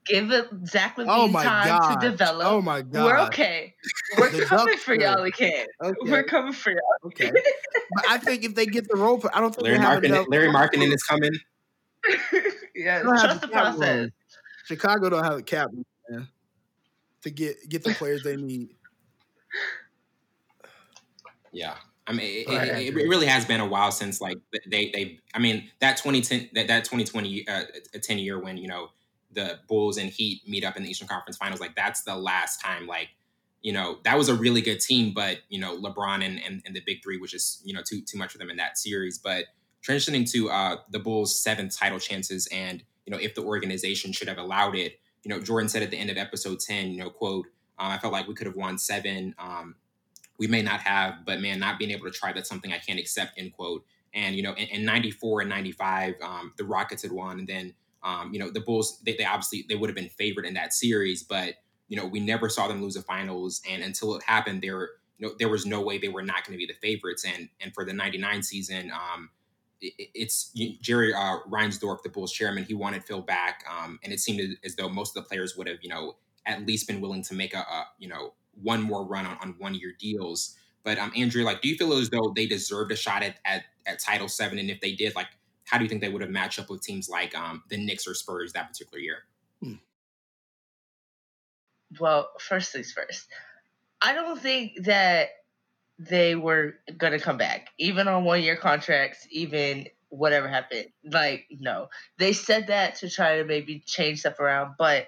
[0.05, 1.99] Give it Zach LaVine oh my time god.
[1.99, 2.47] to develop.
[2.47, 3.05] Oh my god.
[3.05, 3.75] We're okay.
[4.17, 5.67] We're coming for y'all again.
[5.81, 6.11] Okay.
[6.11, 6.79] We're coming for y'all.
[7.05, 7.31] okay.
[7.31, 10.05] but I think if they get the rope, I don't think Larry they have Markkinen.
[10.05, 10.25] enough.
[10.29, 11.31] Lauri Markkanen is coming.
[12.75, 13.77] yeah, They don't have trust the cap room.
[13.77, 14.09] process.
[14.65, 15.69] Chicago don't have a cap,
[16.09, 16.27] man,
[17.23, 18.69] to get get the players they need.
[21.51, 21.75] Yeah.
[22.07, 25.19] I mean, it, Go it, it really has been a while since like they they.
[25.33, 28.89] I mean, that 2010 that that 2020 uh, a 10 year when you know
[29.31, 31.59] the Bulls and Heat meet up in the Eastern Conference Finals.
[31.59, 32.87] Like that's the last time.
[32.87, 33.09] Like
[33.61, 36.75] you know that was a really good team, but you know LeBron and and, and
[36.75, 39.19] the Big Three was just you know too too much for them in that series.
[39.19, 39.45] But
[39.89, 44.27] transitioning to uh, the Bulls' seventh title chances, and you know if the organization should
[44.27, 44.99] have allowed it.
[45.23, 47.47] You know, Jordan said at the end of episode 10, you know, quote,
[47.77, 49.35] uh, I felt like we could have won seven.
[49.37, 49.75] Um,
[50.37, 52.97] we may not have, but man, not being able to try, that's something I can't
[52.97, 53.83] accept, end quote.
[54.13, 57.39] And, you know, in, in 94 and 95, um, the Rockets had won.
[57.39, 60.45] And then, um, you know, the Bulls, they, they obviously, they would have been favored
[60.45, 61.55] in that series, but,
[61.89, 63.61] you know, we never saw them lose the finals.
[63.69, 66.45] And until it happened, they were, you know, there was no way they were not
[66.45, 67.25] going to be the favorites.
[67.25, 69.29] And and for the '99 season, um,
[69.81, 72.63] it's Jerry uh, Reinsdorf, the Bulls chairman.
[72.63, 75.67] He wanted Phil back, um, and it seemed as though most of the players would
[75.67, 76.15] have, you know,
[76.45, 79.55] at least been willing to make a, a you know one more run on, on
[79.57, 80.55] one year deals.
[80.83, 83.63] But um, Andrea, like, do you feel as though they deserved a shot at, at,
[83.85, 84.57] at Title Seven?
[84.57, 85.27] And if they did, like,
[85.65, 88.07] how do you think they would have matched up with teams like um, the Knicks
[88.07, 89.17] or Spurs that particular year?
[89.61, 89.73] Hmm.
[91.99, 93.27] Well, first things first.
[94.01, 95.29] I don't think that
[95.99, 100.87] they were gonna come back, even on one year contracts, even whatever happened.
[101.03, 105.07] Like, no, they said that to try to maybe change stuff around, but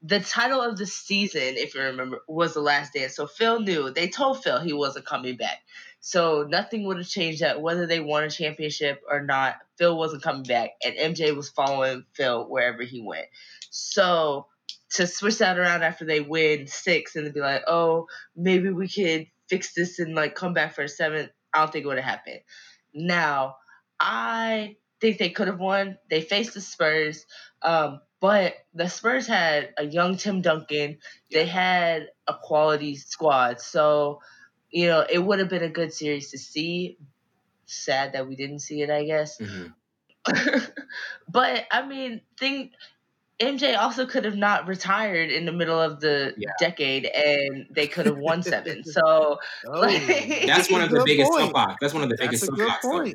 [0.00, 3.16] the title of the season, if you remember, was The Last Dance.
[3.16, 5.58] So Phil knew they told Phil he wasn't coming back.
[6.00, 9.56] So nothing would have changed that whether they won a championship or not.
[9.76, 13.26] Phil wasn't coming back, and MJ was following Phil wherever he went.
[13.70, 14.46] So
[14.90, 18.88] to switch that around after they win six and to be like, oh, maybe we
[18.88, 21.98] could fix this and like come back for a seventh, I don't think it would
[21.98, 22.40] have happened.
[22.94, 23.56] Now,
[24.00, 25.98] I think they could have won.
[26.10, 27.26] They faced the Spurs,
[27.62, 30.98] um, but the Spurs had a young Tim Duncan.
[31.30, 34.20] They had a quality squad, so
[34.70, 36.98] you know it would have been a good series to see.
[37.66, 39.38] Sad that we didn't see it, I guess.
[39.38, 40.58] Mm-hmm.
[41.28, 42.72] but I mean, think
[43.40, 46.50] MJ also could have not retired in the middle of the yeah.
[46.58, 48.82] decade, and they could have won seven.
[48.98, 50.06] So oh, like,
[50.46, 51.76] that's one of the biggest soapbox.
[51.80, 53.14] That's one of the biggest soapbox.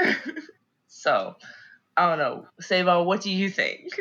[0.88, 1.36] so
[1.96, 3.06] I don't know, Savon.
[3.06, 4.00] What do you think?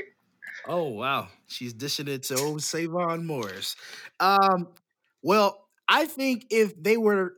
[0.68, 3.76] Oh wow, she's dishing it to old Savon Morris.
[4.20, 4.70] Um,
[5.22, 7.34] well, I think if they were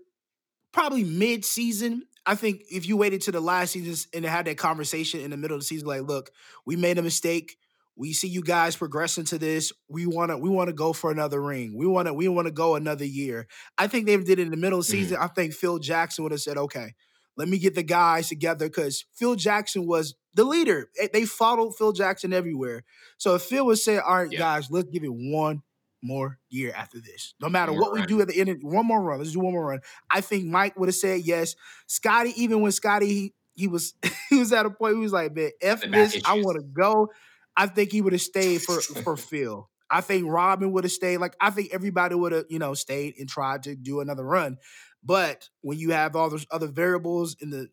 [0.71, 5.21] probably mid-season, I think if you waited to the last season and had that conversation
[5.21, 6.31] in the middle of the season, like, look,
[6.65, 7.57] we made a mistake.
[7.95, 9.73] We see you guys progressing to this.
[9.89, 11.77] We want to we want to go for another ring.
[11.77, 13.47] We want to we want to go another year.
[13.77, 15.17] I think they did it in the middle of the season.
[15.17, 15.25] Mm-hmm.
[15.25, 16.93] I think Phil Jackson would have said, "Okay,
[17.35, 20.89] let me get the guys together because Phil Jackson was the leader.
[21.11, 22.83] They followed Phil Jackson everywhere.
[23.17, 24.39] So if Phil would say, "All right, yeah.
[24.39, 25.61] guys, let's give it one
[26.01, 27.33] more year after this.
[27.41, 28.01] No matter what run.
[28.01, 29.19] we do at the end, of, one more run.
[29.19, 29.81] Let's do one more run.
[30.09, 31.55] I think Mike would have said yes.
[31.87, 33.93] Scottie, even when Scottie he, he was
[34.29, 37.09] he was at a point he was like, man, F this, I want to go.
[37.57, 39.69] I think he would have stayed for for Phil.
[39.91, 41.17] I think Robin would have stayed.
[41.17, 44.57] Like I think everybody would have, you know, stayed and tried to do another run.
[45.03, 47.69] But when you have all those other variables in the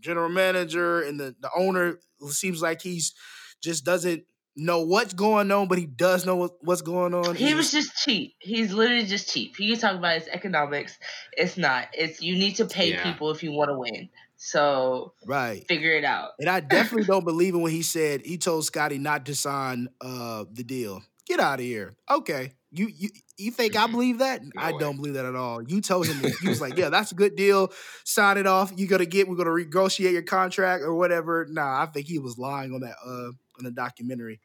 [0.00, 3.14] general manager and the, the owner, it seems like he's
[3.62, 4.24] just doesn't
[4.58, 7.34] know what's going on, but he does know what, what's going on.
[7.36, 8.34] He was just cheap.
[8.40, 9.56] He's literally just cheap.
[9.56, 10.98] He can talk about his economics.
[11.32, 11.88] It's not.
[11.92, 13.02] It's you need to pay yeah.
[13.02, 14.10] people if you want to win.
[14.36, 16.30] So right, figure it out.
[16.38, 19.88] And I definitely don't believe in when he said he told Scottie not to sign
[20.00, 21.02] uh, the deal.
[21.26, 21.96] Get out of here.
[22.08, 23.92] Okay, you you you think I mm-hmm.
[23.92, 24.42] believe that?
[24.42, 24.78] No I way.
[24.78, 25.62] don't believe that at all.
[25.62, 27.72] You told him he was like, yeah, that's a good deal.
[28.04, 28.72] Sign it off.
[28.76, 29.28] You're gonna get.
[29.28, 31.46] We're gonna renegotiate your contract or whatever.
[31.48, 34.40] Nah, I think he was lying on that uh on the documentary.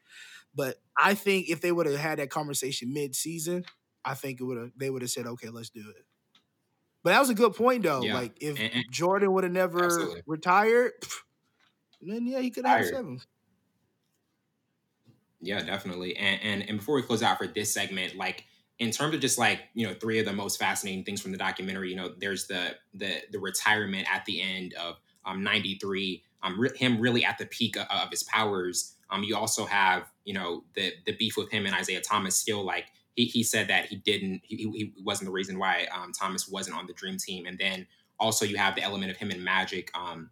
[0.54, 3.64] But I think if they would have had that conversation mid season,
[4.04, 6.04] I think it would have they would have said, okay, let's do it.
[7.02, 8.02] But that was a good point though.
[8.02, 8.14] Yeah.
[8.14, 10.22] Like if and Jordan would have never absolutely.
[10.26, 10.92] retired,
[12.00, 13.20] then yeah, he could have seven.
[15.40, 16.16] Yeah, definitely.
[16.16, 18.44] And, and and before we close out for this segment, like
[18.78, 21.38] in terms of just like you know three of the most fascinating things from the
[21.38, 24.96] documentary, you know, there's the the the retirement at the end of
[25.26, 28.93] um 93, um re- him really at the peak of, of his powers.
[29.10, 32.64] Um, you also have you know the the beef with him and Isiah Thomas still
[32.64, 36.48] like he, he said that he didn't he, he wasn't the reason why um, Thomas
[36.48, 37.46] wasn't on the dream team.
[37.46, 37.86] And then
[38.18, 40.30] also you have the element of him and Magic um,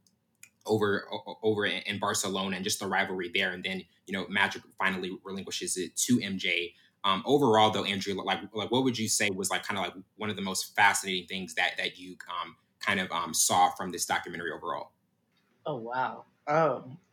[0.67, 1.07] over
[1.43, 3.53] over in Barcelona and just the rivalry there.
[3.53, 6.73] And then you know Magic finally relinquishes it to MJ
[7.05, 9.95] um, overall though Andrea like like what would you say was like kind of like
[10.17, 13.91] one of the most fascinating things that that you um, kind of um, saw from
[13.91, 14.93] this documentary overall?
[15.67, 16.25] Oh wow.
[16.47, 16.99] Um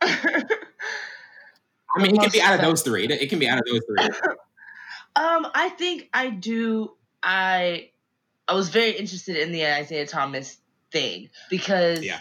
[1.96, 3.06] I mean, it can be out of those three.
[3.06, 4.04] It, can be out of those three.
[5.16, 6.92] um, I think I do.
[7.22, 7.90] I
[8.46, 10.58] I was very interested in the Isiah Thomas
[10.92, 12.20] thing because yeah.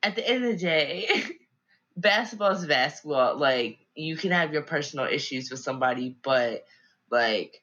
[0.00, 1.24] At the end of the day,
[1.96, 3.36] basketball is basketball.
[3.36, 6.64] Like you can have your personal issues with somebody, but
[7.10, 7.62] like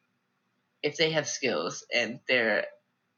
[0.83, 2.65] if they have skills and they're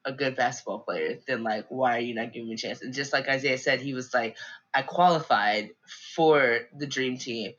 [0.08, 2.82] a good basketball player, then like why are you not giving me a chance?
[2.82, 4.38] And just like Isiah said, he was like,
[4.74, 5.72] I qualified
[6.16, 7.52] for the dream team.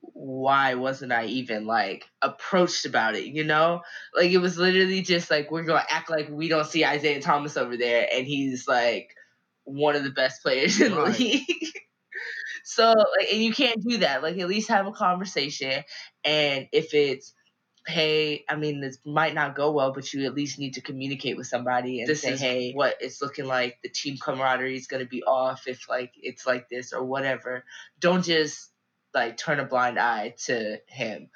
[0.00, 3.26] Why wasn't I even like approached about it?
[3.26, 3.82] You know,
[4.16, 7.58] like it was literally just like we're gonna act like we don't see Isiah Thomas
[7.58, 9.14] over there, and he's like
[9.64, 11.12] one of the best players in right.
[11.12, 11.72] the league.
[12.64, 14.22] so like, and you can't do that.
[14.22, 15.84] Like at least have a conversation,
[16.24, 17.34] and if it's
[17.90, 21.36] hey, I mean, this might not go well, but you at least need to communicate
[21.36, 25.02] with somebody and this say, hey, what it's looking like, the team camaraderie is going
[25.02, 27.64] to be off if like it's like this or whatever.
[27.98, 28.70] Don't just
[29.12, 31.28] like turn a blind eye to him.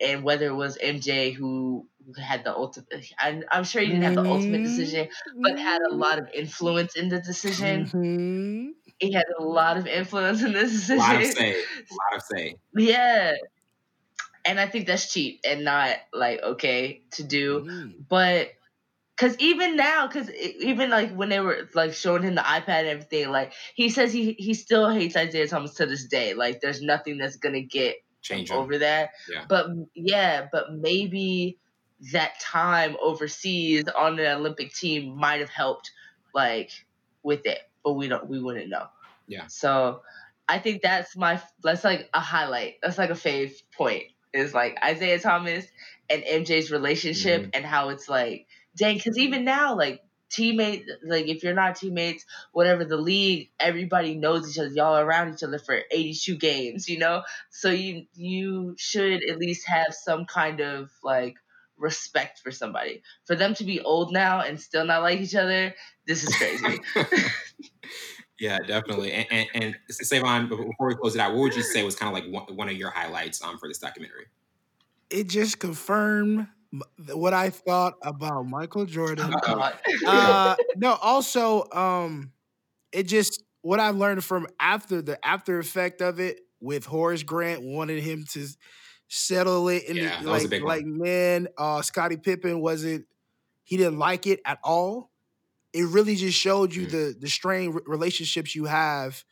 [0.00, 1.86] And whether it was MJ who
[2.20, 2.88] had the ultimate,
[3.20, 4.32] I'm, I'm sure he didn't have the mm-hmm.
[4.32, 5.08] ultimate decision,
[5.40, 7.86] but had a lot of influence in the decision.
[7.86, 8.70] Mm-hmm.
[8.98, 10.98] He had a lot of influence in this decision.
[10.98, 11.52] A lot of say.
[11.52, 12.56] A lot of say.
[12.74, 13.34] Yeah
[14.44, 17.60] and I think that's cheap and not like okay to do.
[17.60, 17.94] Mm.
[18.08, 18.52] But
[19.16, 22.88] because even now, because even like when they were like showing him the iPad and
[22.88, 26.34] everything, like he says he he still hates Isiah Thomas to this day.
[26.34, 29.10] Like there's nothing that's gonna get change over that.
[29.30, 29.44] Yeah.
[29.48, 31.58] But yeah, but maybe
[32.12, 35.92] that time overseas on the Olympic team might have helped
[36.34, 36.72] like
[37.22, 38.86] with it, but we don't we wouldn't know.
[39.28, 39.46] Yeah.
[39.46, 40.02] So
[40.48, 42.76] I think that's my that's like a highlight.
[42.82, 45.66] That's like a fave point is like Isiah Thomas
[46.10, 47.50] and MJ's relationship mm-hmm.
[47.54, 52.24] and how it's like, dang, because even now, like teammates, like if you're not teammates,
[52.52, 54.68] whatever the league, everybody knows each other.
[54.68, 57.22] Y'all around each other for 82 games, you know.
[57.50, 61.36] So you you should at least have some kind of like
[61.76, 63.02] respect for somebody.
[63.26, 65.74] For them to be old now and still not like each other,
[66.06, 66.80] this is crazy.
[68.42, 69.12] Yeah, definitely.
[69.12, 72.08] And, and, and Savon, before we close it out, what would you say was kind
[72.08, 74.26] of like one, one of your highlights um, for this documentary?
[75.10, 76.48] It just confirmed
[77.12, 79.32] what I thought about Michael Jordan.
[80.06, 82.32] uh, no, also, um,
[82.90, 87.62] it just what I learned from after the after effect of it with Horace Grant
[87.62, 88.48] wanted him to
[89.06, 93.06] settle it in yeah, the, like like man, uh, Scottie Pippen wasn't
[93.62, 95.11] he didn't like it at all
[95.72, 96.90] it really just showed you mm.
[96.90, 99.24] the the strained relationships you have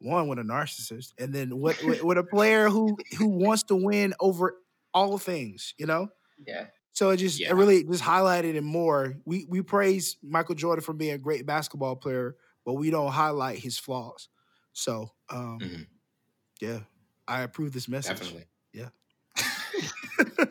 [0.00, 3.76] one with a narcissist and then with, with, with a player who who wants to
[3.76, 4.56] win over
[4.94, 6.08] all things you know?
[6.46, 6.66] Yeah.
[6.92, 7.50] So it just yeah.
[7.50, 9.14] it really just highlighted it more.
[9.24, 13.58] We we praise michael jordan for being a great basketball player but we don't highlight
[13.58, 14.28] his flaws.
[14.72, 15.82] So um mm-hmm.
[16.60, 16.80] yeah
[17.26, 18.18] i approve this message.
[18.18, 18.44] Definitely.
[18.72, 18.88] Yeah.
[20.18, 20.48] Approve.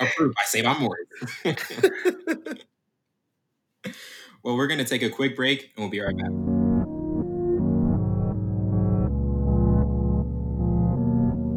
[0.00, 0.88] Approved by Savon
[4.42, 6.30] Well, we're going to take a quick break and we'll be right back.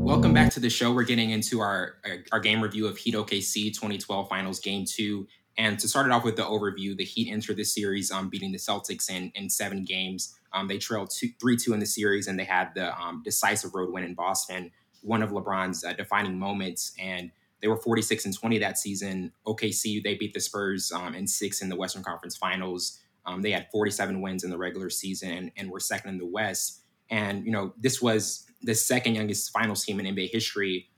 [0.05, 0.91] Welcome back to the show.
[0.91, 1.95] We're getting into our
[2.33, 5.27] our game review of Heat OKC 2012 Finals Game Two.
[5.57, 8.51] And to start it off with the overview, the Heat entered the series um, beating
[8.51, 10.37] the Celtics in, in seven games.
[10.51, 13.93] Um, they trailed 3 2 in the series, and they had the um, decisive road
[13.93, 16.93] win in Boston, one of LeBron's uh, defining moments.
[16.99, 17.31] And
[17.63, 19.31] they were 46 and 20 that season.
[19.47, 22.99] OKC, they beat the Spurs um, in six in the Western Conference Finals.
[23.25, 26.81] Um, they had 47 wins in the regular season and, were second in the West.
[27.09, 30.89] And, you know, this was the second youngest finals team in NBA history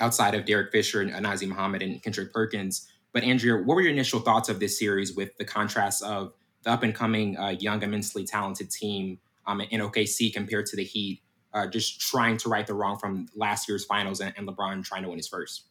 [0.00, 2.88] outside of Derek Fisher and Nazr Mohammed and Kendrick Perkins.
[3.12, 6.32] But Andrea, what were your initial thoughts of this series with the contrast of
[6.64, 10.84] the up and coming uh, young, immensely talented team um, in OKC compared to the
[10.84, 11.22] Heat,
[11.54, 15.02] uh, just trying to right the wrong from last year's finals and, and LeBron trying
[15.02, 15.64] to win his first?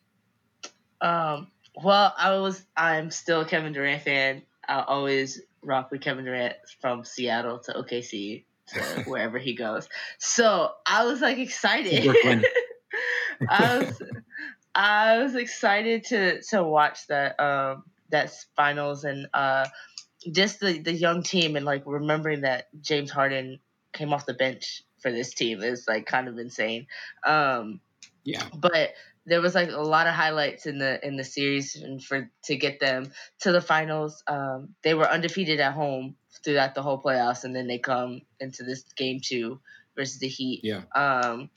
[1.02, 1.48] Um,
[1.84, 4.42] well, I was I'm still a Kevin Durant fan.
[4.68, 9.88] I always rock with Kevin Durant from Seattle to OKC to wherever he goes.
[10.18, 12.16] So I was like excited.
[13.50, 14.02] I was
[14.74, 19.68] I was excited to to watch that um that finals and uh
[20.32, 23.60] just the the young team and like remembering that James Harden
[23.94, 26.88] came off the bench for this team is like kind of insane.
[27.26, 27.82] Um
[28.24, 28.44] yeah.
[28.54, 28.94] But
[29.28, 32.56] there was like a lot of highlights in the in the series and for to
[32.56, 34.24] get them to the finals.
[34.26, 38.64] Um, they were undefeated at home throughout the whole playoffs, and then they come into
[38.64, 39.60] this game two
[39.98, 40.62] versus the Heat.
[40.64, 40.84] Yeah.
[40.96, 41.50] Um,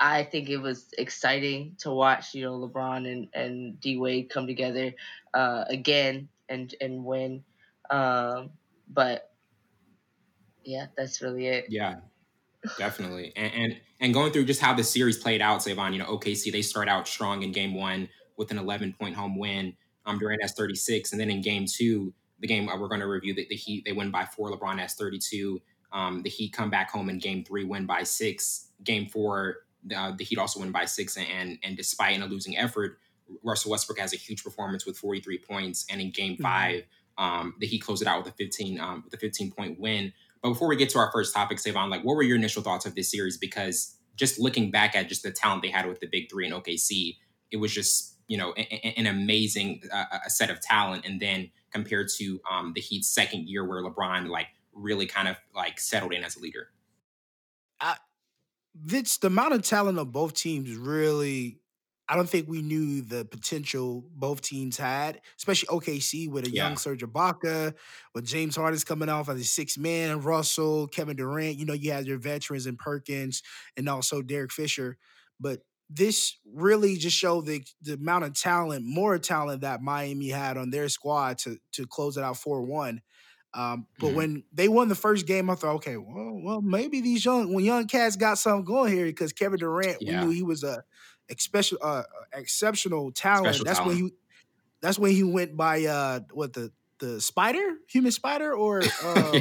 [0.00, 2.34] I think it was exciting to watch.
[2.34, 4.92] You know, LeBron and and D Wade come together
[5.32, 7.44] uh, again and and win.
[7.90, 8.50] Um,
[8.88, 9.30] but
[10.64, 11.66] yeah, that's really it.
[11.68, 11.96] Yeah,
[12.76, 13.32] Definitely.
[13.36, 16.50] And, and, and going through just how the series played out, Savon, you know, OKC,
[16.50, 19.74] they start out strong in game one with an 11 point home win.
[20.06, 21.12] Um, Durant has 36.
[21.12, 23.84] And then in game two, the game uh, we're going to review, the, the Heat,
[23.84, 24.50] they win by four.
[24.50, 25.60] LeBron has 32.
[25.92, 28.70] Um, the Heat come back home in game three, win by six.
[28.84, 29.58] Game four,
[29.94, 31.16] uh, the Heat also win by six.
[31.16, 32.98] And, and despite in a losing effort,
[33.42, 35.86] Russell Westbrook has a huge performance with 43 points.
[35.90, 36.42] And in game mm-hmm.
[36.42, 36.84] five,
[37.18, 40.12] um, the Heat closed it out with a 15 um, with a 15 point win.
[40.42, 42.86] But before we get to our first topic, Savon, like what were your initial thoughts
[42.86, 43.36] of this series?
[43.36, 46.52] Because just looking back at just the talent they had with the big three in
[46.52, 47.16] OKC,
[47.50, 51.06] it was just you know an, amazing uh, a set of talent.
[51.06, 55.36] And then compared to um, the Heat's second year, where LeBron like really kind of
[55.54, 56.68] like settled in as a leader.
[57.80, 57.96] I,
[58.86, 61.58] it's the amount of talent of both teams really
[62.08, 66.50] I don't think we knew the potential both teams had, especially OKC with a Yeah.
[66.50, 67.74] young Serge Ibaka,
[68.14, 71.58] with James Harden's coming off as a six man, Russell, Kevin Durant.
[71.58, 73.42] You know, you had your veterans in Perkins
[73.76, 74.96] and also Derek Fisher.
[75.38, 80.56] But this really just showed the the amount of talent, more talent that Miami had
[80.56, 83.02] on their squad to to close it out four one.
[83.54, 84.14] Um, but Mhm.
[84.14, 87.64] when they won the first game, I thought, okay, well, well, maybe these young when
[87.64, 90.06] young cats got something going here because Kevin Durant, Yeah.
[90.06, 90.84] we knew he was a
[91.28, 92.02] exceptional, uh,
[92.32, 93.54] exceptional talent.
[93.56, 94.12] Special that's when talent.
[94.12, 94.18] he,
[94.80, 99.32] that's when he went by uh, what the the spider, human spider, or uh,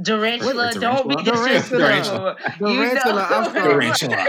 [0.00, 1.24] Durantula, don't be Durantula.
[1.24, 2.36] disrespectful.
[2.68, 3.30] You Durantula.
[3.30, 3.54] I'm.
[3.54, 4.26] Durantula.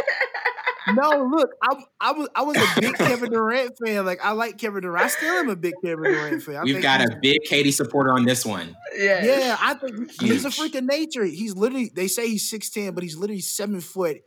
[0.95, 4.05] no, look, I, I was I was a big Kevin Durant fan.
[4.05, 5.05] Like I like Kevin Durant.
[5.05, 6.55] I still am a big Kevin Durant fan.
[6.57, 8.75] I We've got a big KD supporter on this one.
[8.97, 9.23] yeah.
[9.25, 11.23] Yeah, I think he's a freaking nature.
[11.25, 14.17] He's literally they say he's 6'10, but he's literally seven foot,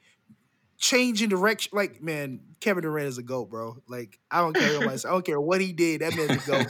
[0.78, 1.70] changing direction.
[1.74, 3.76] Like, man, Kevin Durant is a GOAT, bro.
[3.88, 6.66] Like, I don't care what I don't care what he did, that man's a GOAT.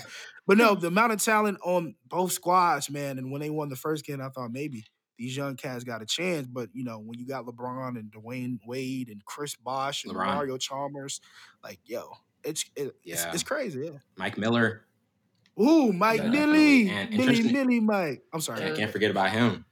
[0.46, 3.76] but no, the amount of talent on both squads, man, and when they won the
[3.76, 4.84] first game, I thought maybe
[5.18, 6.46] these young cats got a chance.
[6.46, 10.26] But you know, when you got LeBron and Dwyane Wade and Chris Bosh and LeBron.
[10.26, 11.20] Mario Chalmers,
[11.62, 12.10] like, yo,
[12.44, 13.32] it's it, it's, Yeah.
[13.32, 13.98] it's crazy, yeah.
[14.16, 14.82] Mike Miller.
[15.58, 16.84] Ooh, Mike Millie.
[17.10, 18.22] Millie, Millie, Mike.
[18.32, 18.62] I'm sorry.
[18.70, 19.64] I can't forget about him.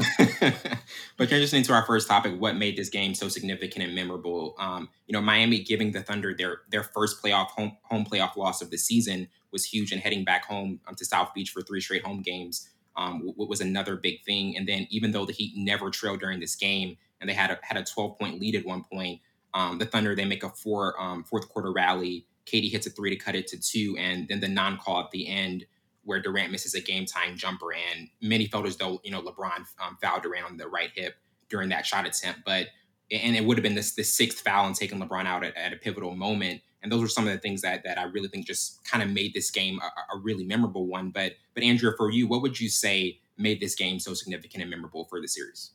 [1.16, 4.54] but transitioning to our first topic, what made this game so significant and memorable?
[4.58, 8.62] Um, you know, Miami giving the Thunder their their first playoff home home playoff loss
[8.62, 11.80] of the season was huge, and heading back home um, to South Beach for three
[11.80, 14.56] straight home games um, w- was another big thing.
[14.56, 17.58] And then even though the Heat never trailed during this game, and they had a
[17.62, 19.20] had a twelve point lead at one point,
[19.54, 22.26] um, the Thunder they make a four um, fourth quarter rally.
[22.46, 25.10] KD hits a three to cut it to two, and then the non call at
[25.10, 25.66] the end
[26.04, 29.64] where Durant misses a game time jumper, and many felt as though you know LeBron
[29.80, 31.16] um, fouled Durant on the right hip
[31.48, 32.68] during that shot attempt, but
[33.12, 35.72] and it would have been this the sixth foul and taking LeBron out at, at
[35.72, 36.62] a pivotal moment.
[36.82, 39.10] And those were some of the things that that I really think just kind of
[39.10, 41.10] made this game a, a really memorable one.
[41.10, 44.70] But but Andrea, for you, what would you say made this game so significant and
[44.70, 45.72] memorable for the series?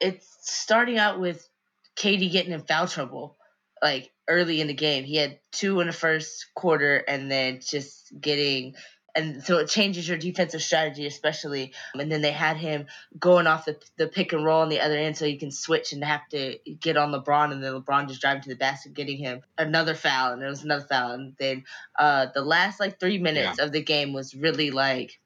[0.00, 1.48] it's starting out with
[1.96, 3.36] KD getting in foul trouble,
[3.82, 5.04] like early in the game.
[5.04, 8.74] He had two in the first quarter, and then just getting.
[9.16, 11.72] And so it changes your defensive strategy, especially.
[11.94, 14.98] And then they had him going off the, the pick and roll on the other
[14.98, 17.52] end so you can switch and have to get on LeBron.
[17.52, 20.32] And then LeBron just driving to the basket, getting him another foul.
[20.32, 21.12] And there was another foul.
[21.12, 21.62] And then
[21.96, 25.20] uh, the last like three minutes of the game was really like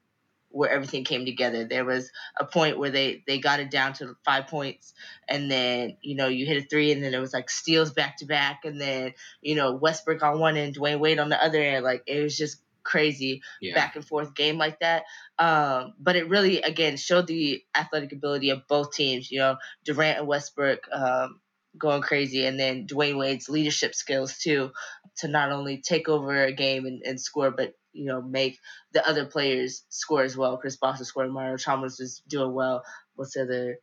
[0.51, 1.65] where everything came together.
[1.65, 4.93] There was a point where they they got it down to five points,
[5.27, 8.17] and then you know you hit a three, and then it was like steals back
[8.17, 11.61] to back, and then you know Westbrook on one end, Dwyane Wade on the other
[11.61, 11.83] end.
[11.83, 15.03] Like it was just crazy Yeah, back and forth game like that.
[15.37, 19.31] Um, but it really again showed the athletic ability of both teams.
[19.31, 21.39] You know Durant and Westbrook um,
[21.77, 24.71] going crazy, and then Dwyane Wade's leadership skills too
[25.17, 28.59] to not only take over a game and, and score, but you know make
[28.93, 30.57] the other players score as well.
[30.57, 32.83] Chris Bosh was scoring, Mario Chalmers was doing well.
[33.15, 33.79] What's the other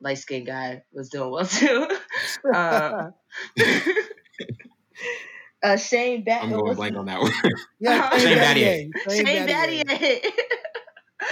[0.00, 1.86] light skinned guy was doing well too.
[2.54, 3.10] uh,
[5.62, 7.32] uh, Shane Bat- I'm going what's- blank on that one.
[7.80, 8.90] yeah, Shane Battier.
[9.10, 9.84] Shane Shane Battier.
[9.84, 10.30] Battier.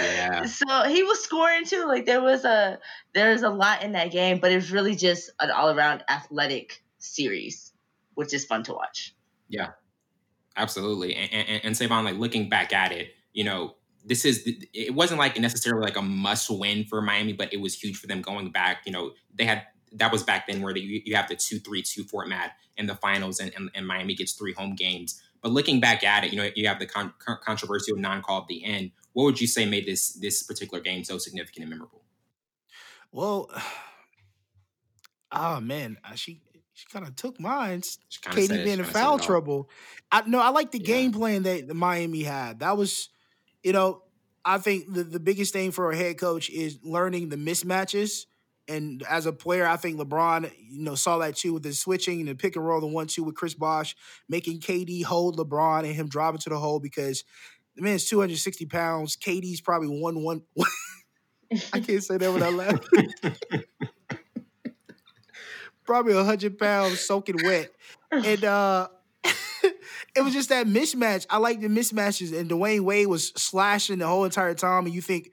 [0.01, 1.85] yeah, So he was scoring too.
[1.87, 2.79] Like there was a
[3.13, 6.03] there was a lot in that game, but it was really just an all around
[6.09, 7.73] athletic series,
[8.13, 9.15] which is fun to watch.
[10.59, 11.15] Absolutely.
[11.15, 14.43] And, and, and Savon, like looking back at it, you know, this is
[14.73, 18.07] it wasn't like necessarily like a must win for Miami, but it was huge for
[18.07, 18.83] them going back.
[18.85, 21.81] You know, they had that was back then where they, you have the two three
[21.81, 25.21] two format in the finals, and, and, and Miami gets three home games.
[25.41, 28.47] But looking back at it, you know, you have the con- controversial non call at
[28.47, 28.91] the end.
[29.13, 32.03] What would you say made this this particular game so significant and memorable?
[33.11, 33.49] Well,
[35.31, 36.41] oh man, uh, she
[36.79, 37.81] she kind of took mine.
[37.81, 39.69] KD being in foul trouble.
[40.11, 40.85] I no, I like the Yeah.
[40.85, 42.59] game plan that Miami had.
[42.59, 43.09] That was,
[43.63, 44.03] you know,
[44.45, 48.25] I think the, the biggest thing for a head coach is learning the mismatches.
[48.69, 52.21] And as a player, I think LeBron, you know, saw that too with the switching
[52.21, 53.95] and the pick and roll, the one two with Chris Bosh,
[54.29, 57.23] making KD hold LeBron and him driving to the hole because
[57.75, 59.17] the man's 260 pounds.
[59.17, 60.43] KD's probably one one.
[61.73, 62.79] I can't say that without laughing.
[65.89, 67.71] probably 100 pounds soaking wet.
[68.11, 68.89] And uh
[70.15, 71.25] it was just that mismatch.
[71.31, 74.85] I like the mismatches, and Dwyane Wade was slashing the whole entire time.
[74.85, 75.31] And you think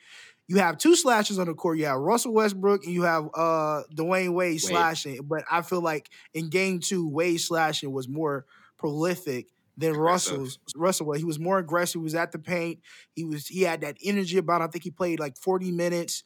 [0.49, 1.77] you have two slashes on the court.
[1.77, 5.21] You have Russell Westbrook and you have uh Dwyane Wade slashing.
[5.25, 8.47] But I feel like in game two, Wade slashing was more
[8.79, 10.39] prolific than Aggressive.
[10.39, 11.19] Russell's Russell was.
[11.19, 12.01] He was more aggressive.
[12.01, 12.81] He was at the paint.
[13.15, 14.63] He was he had that energy about.
[14.63, 14.69] him.
[14.69, 16.23] I think he played like 40 minutes.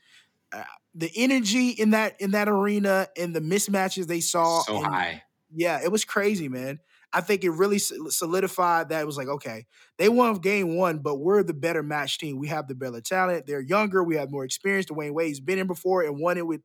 [0.53, 4.87] Uh, the energy in that in that arena and the mismatches they saw so and
[4.87, 5.23] high.
[5.53, 6.81] Yeah, it was crazy, man.
[7.13, 9.67] I think it really solidified that it was like, okay,
[9.99, 12.39] they won game one, but we're the better match team.
[12.39, 13.47] We have the better talent.
[13.47, 14.05] They're younger.
[14.05, 14.87] We have more experience.
[14.87, 16.61] Dwyane Wade's been in before and won it with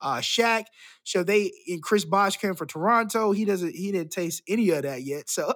[0.00, 0.64] uh Shaq.
[1.02, 3.32] So they and Chris Bosh came for Toronto.
[3.32, 5.28] He doesn't he didn't taste any of that yet.
[5.28, 5.52] So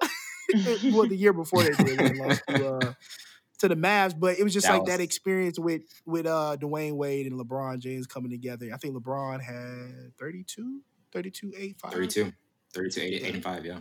[0.91, 2.93] well, the year before they did they lost to, uh,
[3.59, 7.27] to the Mavs, but it was just like that experience with with uh Dwyane Wade
[7.27, 8.69] and LeBron James coming together.
[8.73, 10.81] I think LeBron had 32,
[11.11, 11.91] 32, 8, 5.
[11.91, 12.33] 32,
[12.73, 13.79] 32, 8, 8 and 5, yeah.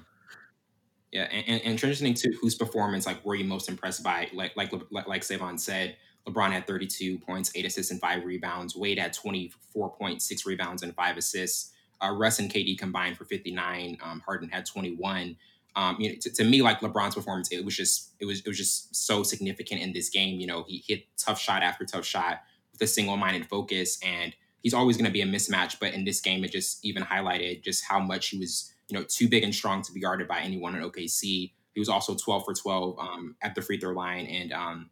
[1.13, 4.29] Yeah, and, and, and interesting too, whose performance like were you most impressed by?
[4.35, 8.77] Like like like, like Savon said, LeBron had 32 points, eight assists, and five rebounds.
[8.77, 11.73] Wade had 24.6 rebounds and five assists.
[12.01, 13.99] Uh, Russ and KD combined for 59.
[14.03, 15.37] Um, Harden had 21.
[15.77, 18.49] Um, you know, to, to, me, like LeBron's performance, it was just it was it
[18.49, 20.41] was just so significant in this game.
[20.41, 22.41] You know, he hit tough shot after tough shot
[22.73, 25.79] with a single-minded focus, and he's always going to be a mismatch.
[25.79, 29.05] But in this game, it just even highlighted just how much he was, you know,
[29.05, 31.53] too big and strong to be guarded by anyone in OKC.
[31.75, 34.91] He was also 12 for 12 um, at the free throw line, and um,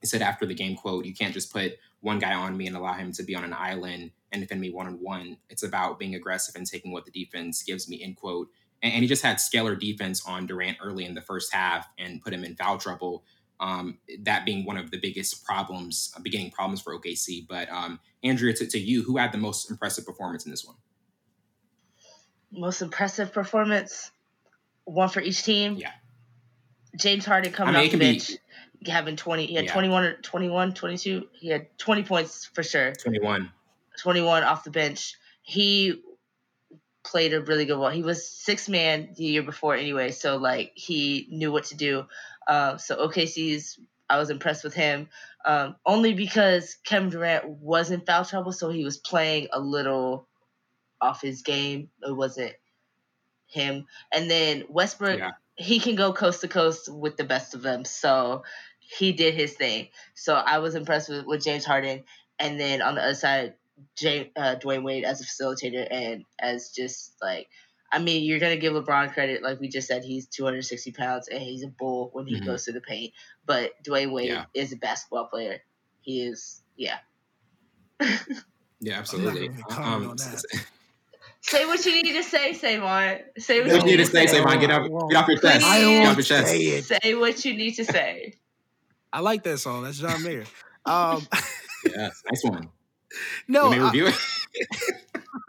[0.00, 2.76] he said after the game, "quote You can't just put one guy on me and
[2.76, 5.38] allow him to be on an island and defend me one on one.
[5.48, 8.48] It's about being aggressive and taking what the defense gives me." End quote
[8.82, 12.22] and, and he just had scalar defense on Durant early in the first half and
[12.22, 13.24] put him in foul trouble.
[13.58, 17.46] Um, that being one of the biggest problems, uh, beginning problems for OKC.
[17.46, 20.76] But um, Andrea, to, to you, who had the most impressive performance in this one?
[22.50, 24.10] Most impressive performance,
[24.84, 25.76] one for each team.
[25.76, 25.92] Yeah.
[26.96, 28.32] James Harden coming I mean, off the bench,
[28.82, 29.72] be, having 20, he had yeah.
[29.72, 31.28] 21 or 21, 22.
[31.38, 32.92] He had 20 points for sure.
[32.92, 33.50] 21.
[34.00, 35.16] 21 off the bench.
[35.42, 36.02] He
[37.02, 37.88] played a really good role.
[37.88, 42.06] He was six man the year before anyway, so like he knew what to do.
[42.46, 43.78] Uh, so OKC's
[44.08, 45.08] I was impressed with him
[45.44, 50.26] um, only because Kevin Durant was in foul trouble, so he was playing a little
[51.00, 51.88] off his game.
[52.02, 52.54] It wasn't
[53.46, 53.86] him.
[54.12, 55.32] And then Westbrook, yeah.
[55.56, 58.42] he can go coast to coast with the best of them, so
[58.80, 59.88] he did his thing.
[60.14, 62.04] So I was impressed with, with James Harden.
[62.38, 63.54] And then on the other side,
[63.96, 67.48] Jay, uh, Dwyane Wade as a facilitator and as just like,
[67.92, 71.42] I mean, you're gonna give LeBron credit, like we just said, he's 260 pounds and
[71.42, 72.46] he's a bull when he mm-hmm.
[72.46, 73.12] goes to the paint.
[73.46, 74.44] But Dwyane Wade yeah.
[74.54, 75.60] is a basketball player.
[76.00, 76.98] He is, yeah.
[78.80, 79.50] yeah, absolutely.
[79.76, 80.16] Um,
[81.40, 83.18] say what you need to say, Savon.
[83.38, 84.60] Say what you need to say, Savon.
[84.60, 85.60] Get off, get off your chest.
[85.60, 86.48] Get off your chest.
[86.48, 88.34] Say, say what you need to say.
[89.12, 89.82] I like that song.
[89.82, 90.44] That's John Mayer.
[90.86, 91.26] Um,
[91.84, 92.68] yeah, nice one.
[93.48, 94.14] No, I, review it.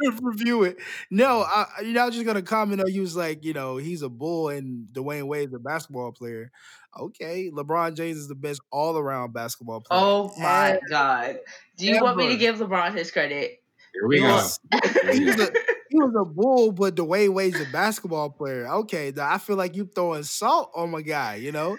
[0.21, 0.77] review it.
[1.09, 3.01] No, I, you know, I was just gonna comment on you.
[3.01, 6.51] Was like, you know, he's a bull and Dwyane Wade's a basketball player.
[6.99, 9.99] Okay, LeBron James is the best all around basketball player.
[10.01, 11.39] Oh my god!
[11.77, 12.05] Do you ever.
[12.05, 13.61] want me to give LeBron his credit?
[13.93, 14.47] Here we go.
[15.11, 15.51] he, was a,
[15.89, 18.67] he was a bull, but Dwyane Wade's a basketball player.
[18.67, 21.35] Okay, I feel like you throwing salt on my guy.
[21.35, 21.77] You know,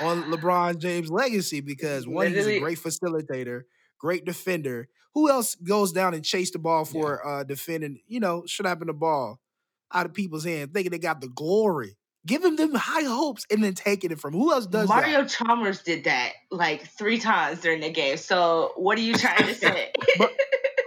[0.00, 3.62] on LeBron James' legacy because one, he's a great facilitator,
[3.98, 7.30] great defender who else goes down and chase the ball for yeah.
[7.30, 9.40] uh defending, you know, snapping the ball
[9.92, 11.96] out of people's hands, thinking they got the glory.
[12.26, 15.30] Giving them high hopes and then taking it from who else does Mario that?
[15.30, 18.18] Chalmers did that like three times during the game.
[18.18, 19.92] So what are you trying to say?
[20.18, 20.32] but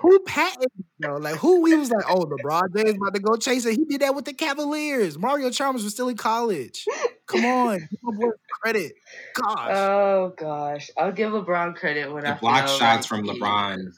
[0.02, 3.36] who patented you know, like who he was like, oh, LeBron James about to go
[3.36, 3.78] chase it.
[3.78, 5.18] He did that with the Cavaliers.
[5.18, 6.86] Mario Chalmers was still in college.
[7.28, 8.30] Come on, give my
[8.62, 8.94] credit.
[9.34, 9.70] Gosh.
[9.72, 13.92] Oh gosh, I'll give LeBron credit when the I block shots from LeBron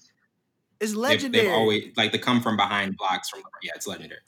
[0.84, 1.44] it's legendary.
[1.44, 4.20] They've, they've, always like the come from behind blocks from yeah, it's legendary.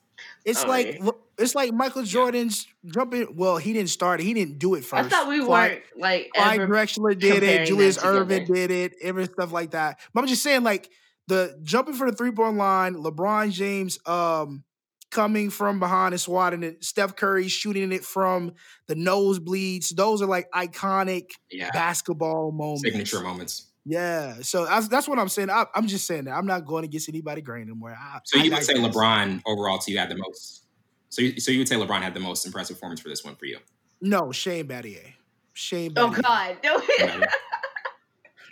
[0.45, 1.11] It's oh, like yeah.
[1.38, 2.91] it's like Michael Jordan's yeah.
[2.93, 3.36] jumping.
[3.36, 4.23] Well, he didn't start it.
[4.23, 5.05] He didn't do it first.
[5.05, 7.67] I thought we Clyde, weren't like Clyde Drexler did it.
[7.67, 8.93] Julius Erving did it.
[9.01, 9.99] Every stuff like that.
[10.13, 10.89] But I'm just saying, like
[11.28, 12.95] the jumping for the three point line.
[12.95, 14.63] LeBron James, um,
[15.11, 16.84] coming from behind and swatting it.
[16.84, 18.53] Steph Curry shooting it from
[18.88, 19.95] the nosebleeds.
[19.95, 21.71] Those are like iconic yeah.
[21.71, 23.67] basketball moments, signature moments.
[23.88, 25.51] Yeah, so that's, that's what I'm saying.
[25.51, 27.95] I, am just saying that I'm not going against anybody grain anymore.
[27.97, 30.65] I, so you I, would say LeBron overall to you had the most.
[31.09, 33.36] So you, so you would say LeBron had the most impressive performance for this one
[33.36, 33.59] for you?
[34.01, 35.13] No, Shane Battier.
[35.53, 35.93] Shane.
[35.95, 36.57] Oh, Battier.
[36.65, 37.26] Oh God, no.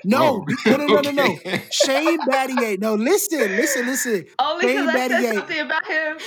[0.06, 1.26] No, no, no, no, no, no.
[1.72, 2.80] Shane Battier.
[2.80, 4.26] No, listen, listen, listen.
[4.40, 6.18] Only because I said something about him.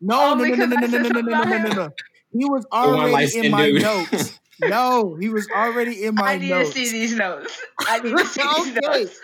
[0.00, 1.88] No, no, no, no, no, no, no, no, no, no, no, no, no.
[2.32, 4.40] He was already in my notes.
[4.60, 6.36] No, he was already in my notes.
[6.36, 6.68] I need notes.
[6.70, 7.62] to see these notes.
[7.80, 9.20] I need to see these notes.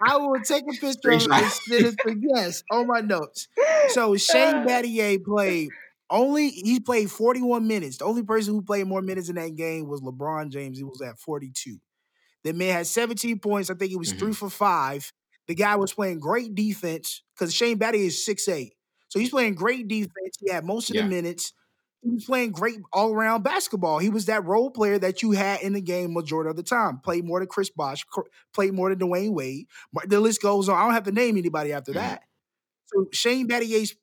[0.00, 3.48] I will take a picture of it and send it to yes on my notes.
[3.88, 4.64] So Shane uh.
[4.64, 5.70] Battier played
[6.10, 7.98] only he played 41 minutes.
[7.98, 10.78] The only person who played more minutes in that game was LeBron James.
[10.78, 11.78] He was at 42.
[12.44, 13.70] The man had 17 points.
[13.70, 14.18] I think he was mm-hmm.
[14.18, 15.12] three for five.
[15.48, 18.70] The guy was playing great defense because Shane Battier is 6'8.
[19.08, 20.36] So he's playing great defense.
[20.40, 21.02] He had most of yeah.
[21.02, 21.52] the minutes.
[22.02, 23.98] He was playing great all around basketball.
[23.98, 26.98] He was that role player that you had in the game majority of the time.
[26.98, 28.04] Played more than Chris Bosh,
[28.52, 29.66] played more than Dwyane Wade.
[30.06, 30.76] The list goes on.
[30.76, 32.00] I don't have to name anybody after mm-hmm.
[32.00, 32.22] that.
[32.86, 33.94] So Shane Battier's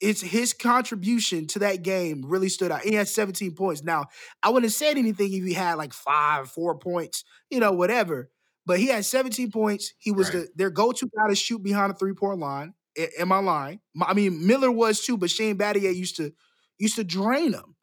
[0.00, 2.82] it's his contribution to that game really stood out.
[2.82, 3.82] He had 17 points.
[3.82, 4.06] Now,
[4.42, 8.30] I wouldn't have said anything if he had like five, four points, you know, whatever.
[8.66, 9.94] But he had 17 points.
[9.98, 10.44] He was right.
[10.44, 12.74] the, their go-to guy to shoot behind the three-point line.
[13.18, 13.80] Am I lying?
[14.00, 16.32] I mean, Miller was too, but Shane Battier used to
[16.78, 17.76] used to drain them.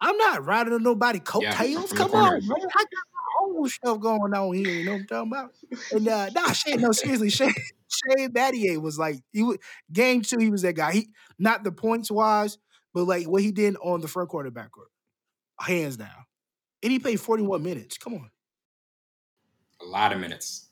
[0.00, 1.92] I'm not riding on nobody coattails.
[1.92, 2.56] Yeah, Come on, man.
[2.58, 4.68] I got my whole stuff going on here.
[4.68, 5.50] You know what I'm talking about?
[5.92, 7.52] And uh, nah, Shane, no, seriously, Shane,
[7.90, 9.58] Shane Battier was like he was,
[9.92, 10.38] game two.
[10.38, 10.92] He was that guy.
[10.92, 12.58] He not the points wise,
[12.94, 14.88] but like what he did on the front court and back court,
[15.60, 16.08] hands down.
[16.82, 17.98] And he played 41 minutes.
[17.98, 18.30] Come on,
[19.82, 20.68] a lot of minutes.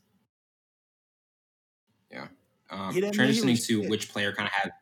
[2.11, 2.29] Yeah,
[2.71, 4.73] um, transitioning to which player kind of had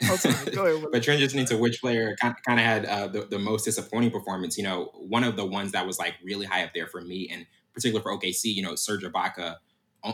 [0.00, 4.64] but transitioning to which player kind of had uh, the, the most disappointing performance, you
[4.64, 7.46] know, one of the ones that was like really high up there for me, and
[7.72, 9.56] particular for OKC, you know, Serge Ibaka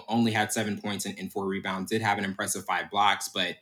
[0.08, 3.56] only had seven points and, and, four rebounds, did have an impressive five blocks, but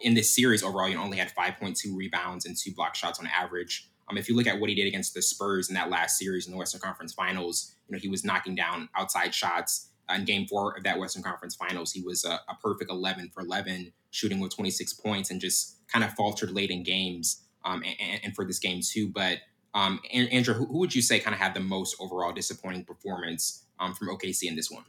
[0.00, 3.88] in this series overall, you only had 5.2 rebounds and two block shots on average.
[4.08, 6.46] Um, if you look at what he did against the Spurs in that last series
[6.46, 9.90] in the Western Conference Finals, you know, he was knocking down outside shots.
[10.08, 13.30] Uh, in game four of that Western Conference Finals, he was a, a perfect 11
[13.34, 17.82] for 11 shooting with 26 points and just kind of faltered late in games um,
[17.82, 19.08] and, and, for this game too.
[19.08, 19.38] But
[19.74, 23.64] um, Andrea, who, who, would you say kind of had the most overall disappointing performance
[23.80, 24.84] um, from OKC in this one?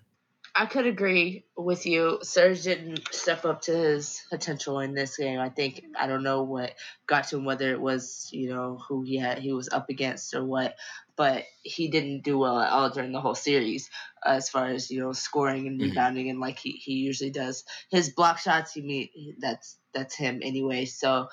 [0.60, 2.18] I could agree with you.
[2.24, 5.39] Serge didn't step up to his potential in this game.
[5.39, 6.74] I think I don't know what
[7.05, 10.34] got to him, whether it was you know who he had he was up against
[10.34, 10.76] or what,
[11.16, 13.91] but he didn't do well at all during the whole series
[14.26, 15.89] as far as you know scoring and mm-hmm.
[15.89, 16.32] rebounding mm-hmm.
[16.32, 17.64] and like he, he usually does.
[17.91, 20.86] His block shots, he mean that's that's him anyway.
[20.86, 21.28] So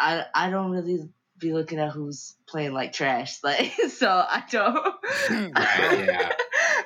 [0.00, 1.08] I I don't really
[1.38, 3.38] be looking at who's playing like trash.
[3.44, 4.94] Like so I don't.
[5.54, 6.32] Right,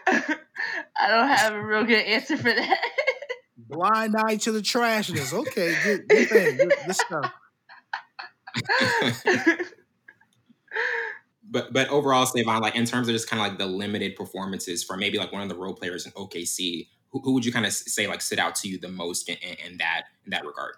[0.06, 0.34] yeah.
[0.98, 2.80] I don't have a real good answer for that.
[3.56, 5.32] Blind eye to the trashness.
[5.32, 6.56] Okay, good, good thing.
[6.56, 7.32] Good, good stuff.
[11.50, 14.82] but but overall, Savon, like in terms of just kind of like the limited performances
[14.82, 17.66] for maybe like one of the role players in OKC, who, who would you kind
[17.66, 20.46] of say like stood out to you the most in, in, in that in that
[20.46, 20.74] regard?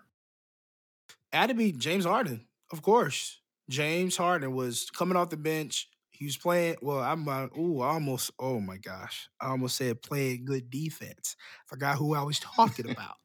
[1.32, 3.38] Had to be James Harden, of course.
[3.68, 5.88] James Harden was coming off the bench,
[6.20, 6.76] he was playing.
[6.82, 7.26] Well, I'm.
[7.26, 8.30] Uh, ooh, almost.
[8.38, 11.34] Oh my gosh, I almost said playing good defense.
[11.64, 13.16] Forgot who I was talking about.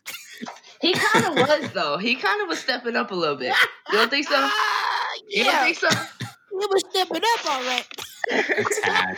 [0.82, 1.98] he kind of was though.
[1.98, 3.54] He kind of was stepping up a little bit.
[3.92, 4.36] You don't think so?
[4.38, 4.50] Uh,
[5.28, 5.52] you yeah.
[5.52, 5.90] don't think so?
[5.90, 9.18] He was stepping up all right.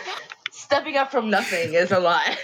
[0.50, 2.36] Stepping up from nothing is a lot.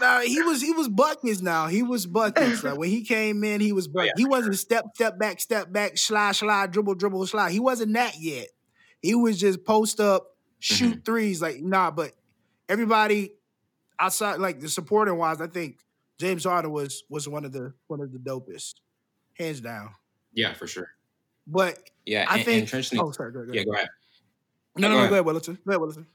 [0.00, 1.66] nah, he was he was buckets now.
[1.66, 2.62] He was buckets.
[2.62, 4.12] Like when he came in, he was buckets.
[4.16, 4.24] Oh, yeah.
[4.24, 7.50] He wasn't step step back step back slide slide dribble dribble slide.
[7.50, 8.46] He wasn't that yet.
[9.02, 11.00] He was just post up, shoot mm-hmm.
[11.00, 11.42] threes.
[11.42, 12.12] Like, nah, but
[12.68, 13.32] everybody
[13.98, 15.78] outside, like the supporting wise, I think
[16.18, 18.74] James Harden was was one of the one of the dopest,
[19.38, 19.90] hands down.
[20.32, 20.90] Yeah, for sure.
[21.46, 22.72] But yeah, I and, think.
[22.72, 23.32] And oh, sorry.
[23.32, 23.88] Go, go yeah, go ahead.
[24.76, 25.58] No, no, no, go ahead, Wellington.
[25.64, 26.06] Go ahead, Wellington.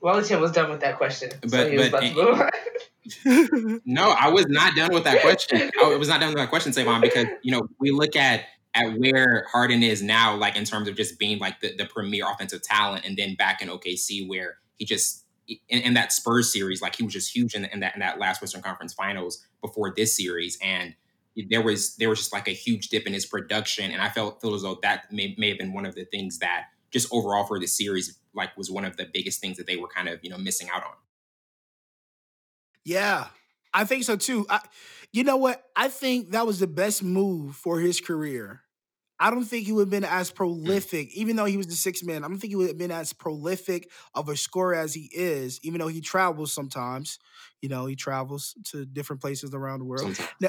[0.00, 1.30] Wellington was done with that question.
[1.40, 2.50] But, so he was but, about
[3.24, 5.70] to no, I was not done with that question.
[5.82, 8.44] I was not done with that question, Savon, because you know we look at
[8.74, 12.24] at where Harden is now, like in terms of just being like the, the premier
[12.28, 16.82] offensive talent, and then back in OKC where he just in, in that Spurs series,
[16.82, 19.92] like he was just huge in, in, that in that last Western Conference Finals before
[19.96, 20.94] this series, and
[21.48, 24.40] there was there was just like a huge dip in his production, and I felt
[24.40, 27.44] feel as though that may may have been one of the things that just overall
[27.44, 30.18] for the series like was one of the biggest things that they were kind of
[30.22, 30.94] you know missing out on.
[32.84, 33.26] Yeah,
[33.72, 34.46] I think so too.
[34.50, 34.60] I,
[35.12, 35.62] you know what?
[35.76, 38.63] I think that was the best move for his career
[39.20, 40.34] I don't think he would have been as mm.
[40.34, 42.24] prolific, even though he was the sixth man.
[42.24, 45.60] I don't think he would have been as prolific of a scorer as he is,
[45.62, 47.18] even though he travels sometimes.
[47.62, 50.16] You know, he travels to different places around the world.
[50.16, 50.34] Sometimes.
[50.40, 50.48] No,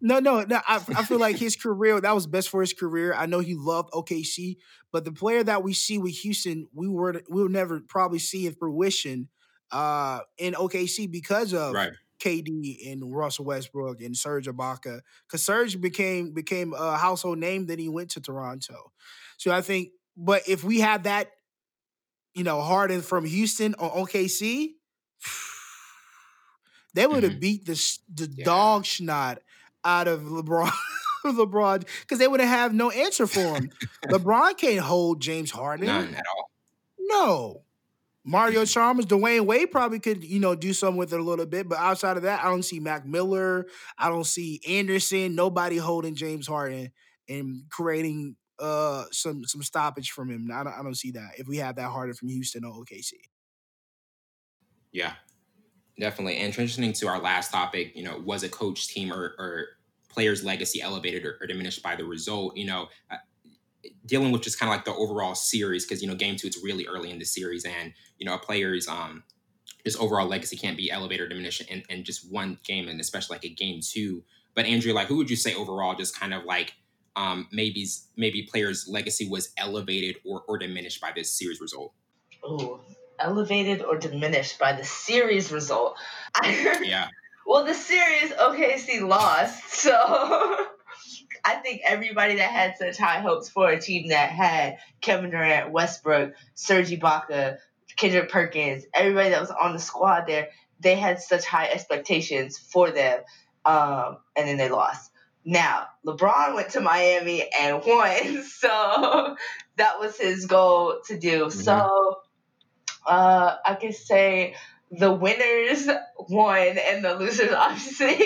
[0.20, 0.60] no, no, no.
[0.66, 3.12] I, I feel like his career that was best for his career.
[3.14, 4.56] I know he loved OKC,
[4.90, 8.46] but the player that we see with Houston, we were we will never probably see
[8.46, 9.28] in fruition
[9.72, 11.92] uh, in OKC because of right.
[12.22, 17.66] KD and Russell Westbrook and Serge Ibaka because Serge became became a household name.
[17.66, 18.92] Then he went to Toronto.
[19.36, 21.30] So I think, but if we had that,
[22.34, 24.70] you know, Harden from Houston or OKC,
[26.94, 27.40] they would have mm-hmm.
[27.40, 28.44] beat the the yeah.
[28.44, 29.40] dog snot
[29.84, 30.72] out of LeBron.
[31.24, 33.70] LeBron because they would have no answer for him.
[34.06, 35.86] LeBron can't hold James Harden.
[35.86, 36.50] None at all.
[36.98, 37.62] No.
[38.24, 41.68] Mario Chalmers, Dwyane Wade probably could, you know, do something with it a little bit.
[41.68, 43.66] But outside of that, I don't see Mac Miller.
[43.98, 45.34] I don't see Anderson.
[45.34, 46.92] Nobody holding James Harden
[47.28, 50.48] and creating uh some some stoppage from him.
[50.52, 53.12] I don't, I don't see that if we have that Harden from Houston or OKC.
[54.92, 55.14] Yeah,
[55.98, 56.36] definitely.
[56.36, 59.66] And transitioning to our last topic, you know, was a coach, team, or, or
[60.08, 62.56] player's legacy elevated or, or, diminished by the result?
[62.56, 63.16] You know, uh,
[64.06, 66.62] dealing with just kind of like the overall series because you know game two it's
[66.62, 69.22] really early in the series and you know a player's um
[69.84, 73.34] his overall legacy can't be elevated or diminished in, in just one game and especially
[73.34, 74.22] like a game two.
[74.54, 76.74] But andrea like who would you say overall just kind of like
[77.16, 81.92] um maybe maybe players legacy was elevated or, or diminished by this series result?
[82.44, 82.80] Oh
[83.18, 85.96] elevated or diminished by the series result?
[86.44, 87.08] Yeah.
[87.46, 90.66] Well the series okc lost so
[91.44, 95.72] I think everybody that had such high hopes for a team that had Kevin Durant,
[95.72, 97.58] Westbrook, Serge Ibaka,
[97.96, 100.48] Kendrick Perkins, everybody that was on the squad there,
[100.80, 103.20] they had such high expectations for them,
[103.64, 105.10] um, and then they lost.
[105.44, 109.36] Now, LeBron went to Miami and won, so
[109.76, 111.46] that was his goal to do.
[111.46, 111.60] Mm-hmm.
[111.60, 112.18] So
[113.06, 114.54] uh, I can say
[114.92, 115.88] the winners
[116.28, 118.18] won and the losers obviously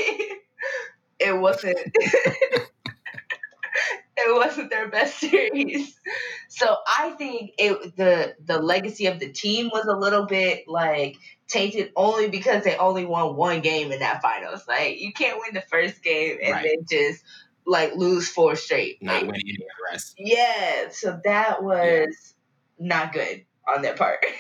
[1.19, 1.79] it wasn't
[4.27, 5.99] it wasn't their best series.
[6.49, 11.17] So I think it the the legacy of the team was a little bit like
[11.49, 14.67] tainted only because they only won one game in that finals.
[14.67, 16.65] Like you can't win the first game and right.
[16.65, 17.25] then just
[17.67, 19.03] like lose four straight.
[19.03, 20.15] Not like, winning any of the rest.
[20.19, 22.35] Yeah, so that was
[22.79, 22.87] yeah.
[22.87, 24.25] not good on their part.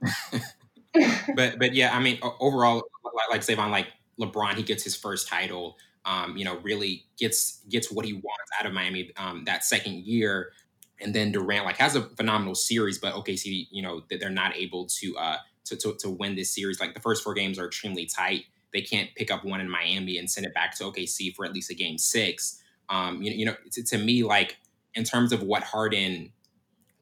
[1.34, 3.88] but but yeah, I mean overall, like, like Savon, like
[4.20, 8.50] LeBron, he gets his first title um, you know, really gets gets what he wants
[8.58, 10.52] out of Miami um, that second year.
[11.00, 14.56] And then Durant like has a phenomenal series, but OKC, you know, that they're not
[14.56, 15.36] able to uh
[15.68, 16.80] to, to, to win this series.
[16.80, 18.44] Like the first four games are extremely tight.
[18.72, 21.52] They can't pick up one in Miami and send it back to OKC for at
[21.52, 22.62] least a game six.
[22.88, 24.58] Um, you you know, to, to me, like
[24.94, 26.32] in terms of what Harden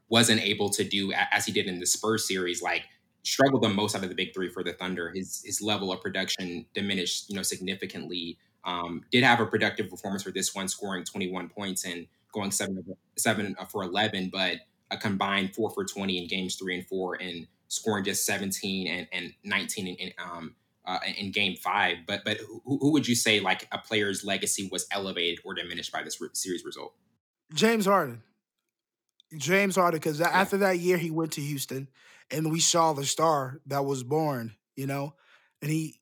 [0.08, 2.82] wasn't able to do as he did in the Spurs series, like
[3.22, 5.12] struggled the most out of the big three for the Thunder.
[5.14, 8.38] His his level of production diminished, you know, significantly.
[8.66, 12.84] Um, did have a productive performance for this one, scoring 21 points and going seven
[13.16, 14.56] seven for 11, but
[14.90, 19.08] a combined four for 20 in games three and four, and scoring just 17 and,
[19.12, 20.54] and 19 in, in um,
[20.84, 21.98] uh, in game five.
[22.06, 25.92] But but who, who, would you say like a player's legacy was elevated or diminished
[25.92, 26.92] by this re- series result?
[27.54, 28.22] James Harden.
[29.36, 30.28] James Harden, because yeah.
[30.28, 31.88] after that year he went to Houston,
[32.30, 34.54] and we saw the star that was born.
[34.76, 35.14] You know,
[35.62, 36.00] and he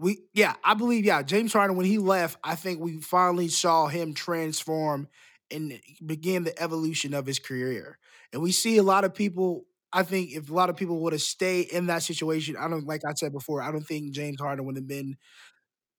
[0.00, 3.86] we yeah, I believe yeah, James Harden when he left, I think we finally saw
[3.86, 5.08] him transform
[5.50, 7.98] and begin the evolution of his career.
[8.32, 11.12] And we see a lot of people I think if a lot of people would
[11.12, 14.40] have stayed in that situation, I don't like I said before, I don't think James
[14.40, 15.16] Harden would have been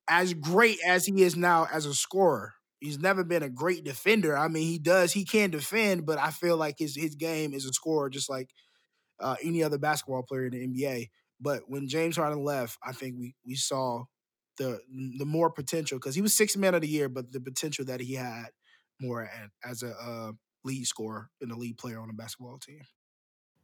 [0.08, 2.54] as great as he is now as a scorer.
[2.80, 4.36] He's never been a great defender.
[4.38, 7.66] I mean, he does, he can defend, but I feel like his his game is
[7.66, 8.50] a scorer just like
[9.20, 11.10] uh, any other basketball player in the NBA.
[11.42, 14.06] But when James Harden left, I think we we saw
[14.58, 14.80] the
[15.18, 18.00] the more potential because he was six man of the year, but the potential that
[18.00, 18.50] he had
[19.00, 19.30] more
[19.66, 20.32] as a uh,
[20.64, 22.82] lead scorer and a lead player on a basketball team.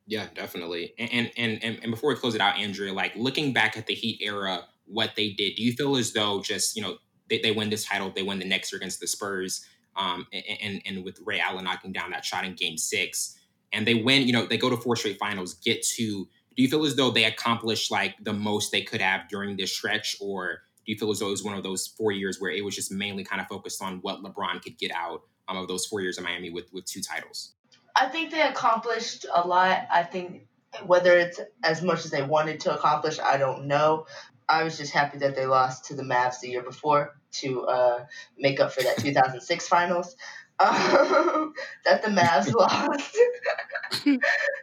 [0.07, 0.93] Yeah, definitely.
[0.97, 3.93] And, and and and before we close it out, Andrea, like looking back at the
[3.93, 6.97] Heat era, what they did, do you feel as though just you know
[7.29, 9.65] they, they win this title, they win the next year against the Spurs,
[9.95, 13.37] um, and and with Ray Allen knocking down that shot in Game Six,
[13.73, 16.69] and they win, you know, they go to four straight finals, get to do you
[16.69, 20.63] feel as though they accomplished like the most they could have during this stretch, or
[20.85, 22.75] do you feel as though it was one of those four years where it was
[22.75, 26.01] just mainly kind of focused on what LeBron could get out um, of those four
[26.01, 27.53] years in Miami with with two titles?
[27.95, 29.87] I think they accomplished a lot.
[29.91, 30.47] I think
[30.85, 34.07] whether it's as much as they wanted to accomplish, I don't know.
[34.49, 38.05] I was just happy that they lost to the Mavs the year before to uh,
[38.37, 40.15] make up for that 2006 finals
[40.59, 41.53] um,
[41.85, 43.17] that the Mavs lost.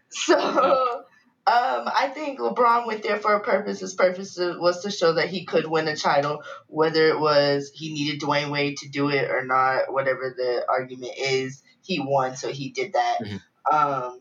[0.08, 1.03] so
[1.46, 3.80] um, I think LeBron went there for a purpose.
[3.80, 7.92] His purpose was to show that he could win a title, whether it was he
[7.92, 11.62] needed Dwyane Wade to do it or not, whatever the argument is.
[11.82, 13.18] He won, so he did that.
[13.22, 13.74] Mm-hmm.
[13.74, 14.20] Um,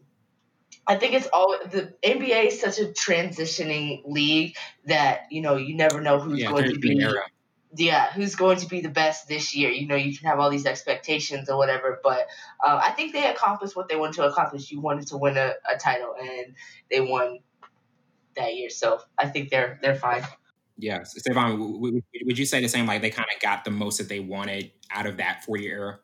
[0.86, 5.78] I think it's all the NBA is such a transitioning league that you know you
[5.78, 7.02] never know who's yeah, going to be.
[7.02, 7.24] Era
[7.76, 9.70] yeah, who's going to be the best this year?
[9.72, 12.28] You know, you can have all these expectations or whatever, but
[12.64, 14.72] uh, I think they accomplished what they wanted to accomplish.
[14.72, 16.56] You wanted to win a, a title, and
[16.92, 17.40] they won
[18.36, 20.24] that year, so I think they're they're fine.
[20.78, 22.86] Yeah, Stefan, would, would you say the same?
[22.86, 25.78] Like they kind of got the most that they wanted out of that four year
[25.78, 26.00] era?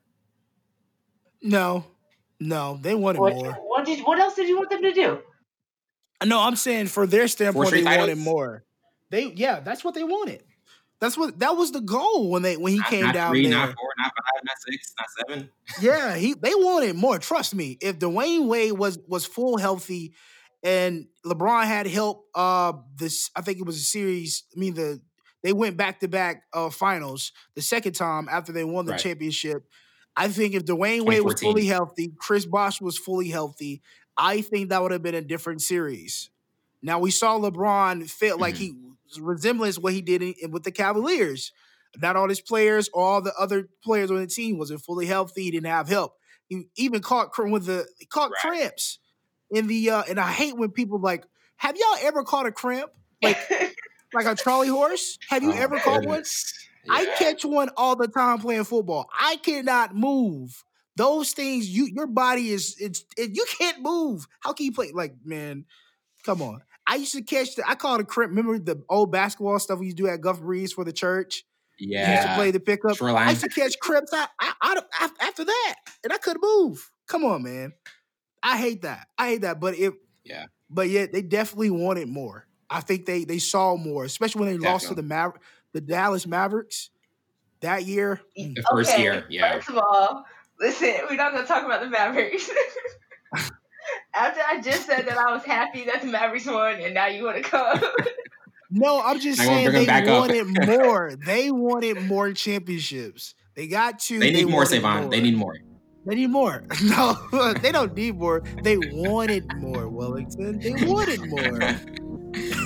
[1.41, 1.85] No,
[2.39, 3.51] no, they wanted what, more.
[3.53, 5.19] What did what else did you want them to do?
[6.25, 8.63] No, I'm saying for their standpoint, they wanted more.
[9.09, 10.43] They yeah, that's what they wanted.
[10.99, 13.43] That's what that was the goal when they when he not, came not down three,
[13.47, 13.51] there.
[13.57, 15.49] Not four, not five, not six, not seven.
[15.81, 17.19] yeah, he they wanted more.
[17.19, 17.77] Trust me.
[17.81, 20.13] If Dwyane Wade was was full healthy
[20.61, 25.01] and LeBron had help uh this I think it was a series, I mean the
[25.41, 28.99] they went back to back uh finals the second time after they won the Right.
[29.01, 29.65] championship.
[30.17, 33.81] I think if Dwyane Wade was fully healthy, Chris Bosh was fully healthy,
[34.17, 36.29] I think that would have been a different series.
[36.81, 38.57] Now we saw LeBron feel like Mhm.
[38.57, 38.73] he
[39.19, 41.51] resemblance what he did in, with the Cavaliers.
[41.97, 45.43] Not all his players, all the other players on the team wasn't fully healthy.
[45.43, 46.13] He didn't have help.
[46.47, 48.39] He even caught with the he caught Right.
[48.41, 48.99] cramps
[49.51, 51.25] in the uh and I hate when people like,
[51.57, 52.91] have y'all ever caught a cramp
[53.21, 53.37] like
[54.13, 55.17] like a trolley horse?
[55.29, 56.19] Have you Oh, ever caught one?
[56.19, 56.53] goodness.
[56.89, 59.09] I catch one all the time playing football.
[59.19, 60.63] I cannot move.
[60.95, 64.27] Those things, you your body is it's it, you can't move.
[64.41, 64.91] How can you play?
[64.93, 65.65] Like man,
[66.25, 66.61] come on.
[66.89, 67.69] I used to catch the.
[67.69, 68.31] I call it a crimp.
[68.31, 71.45] Remember the old basketball stuff we used to do at Guff Breeze for the church.
[71.79, 73.01] We used to play the pickup.
[73.01, 76.41] I used to catch crimps I, I, out of, af- after that, and I couldn't
[76.41, 76.89] move.
[77.07, 77.73] Come on, man.
[78.41, 79.07] I hate that.
[79.17, 79.59] I hate that.
[79.59, 79.93] But it.
[80.25, 80.45] Yeah.
[80.69, 82.47] But yet they definitely wanted more.
[82.71, 85.37] I think they they saw more, especially when they lost to the Maver-
[85.73, 86.89] the Dallas Mavericks
[87.61, 88.19] that year.
[88.37, 88.55] Mm.
[88.55, 89.53] The first year, yeah.
[89.53, 90.25] First of all,
[90.59, 92.49] listen, we're not gonna talk about the Mavericks.
[94.13, 97.23] After I just said that I was happy that the Mavericks won, and now you
[97.23, 97.81] want to come.
[98.71, 101.11] No, I'm just I won't saying they wanted more.
[101.25, 103.33] They wanted more championships.
[103.55, 104.19] They got two.
[104.19, 105.09] They need more, wanted Savon.
[105.09, 105.55] They need more.
[106.05, 106.63] They need more.
[106.83, 107.17] No,
[107.61, 108.41] they don't need more.
[108.63, 110.59] They wanted more, Wellington.
[110.59, 111.59] They wanted more.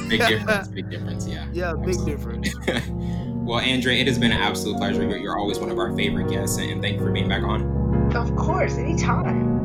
[0.09, 0.67] big difference.
[0.67, 1.27] Big difference.
[1.27, 1.47] Yeah.
[1.51, 2.53] Yeah, big difference.
[3.45, 5.03] well, Andrea, it has been an absolute pleasure.
[5.03, 7.43] You're, you're always one of our favorite guests, and, and thank you for being back
[7.43, 8.15] on.
[8.15, 9.62] of course, anytime.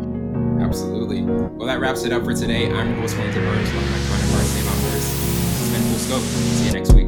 [0.60, 1.22] Absolutely.
[1.22, 2.70] Well, that wraps it up for today.
[2.72, 4.94] I'm your host, Wellington Burns, of my counterparts, Savon Burns.
[4.94, 6.22] This has been Full Scope.
[6.22, 7.07] See you next week.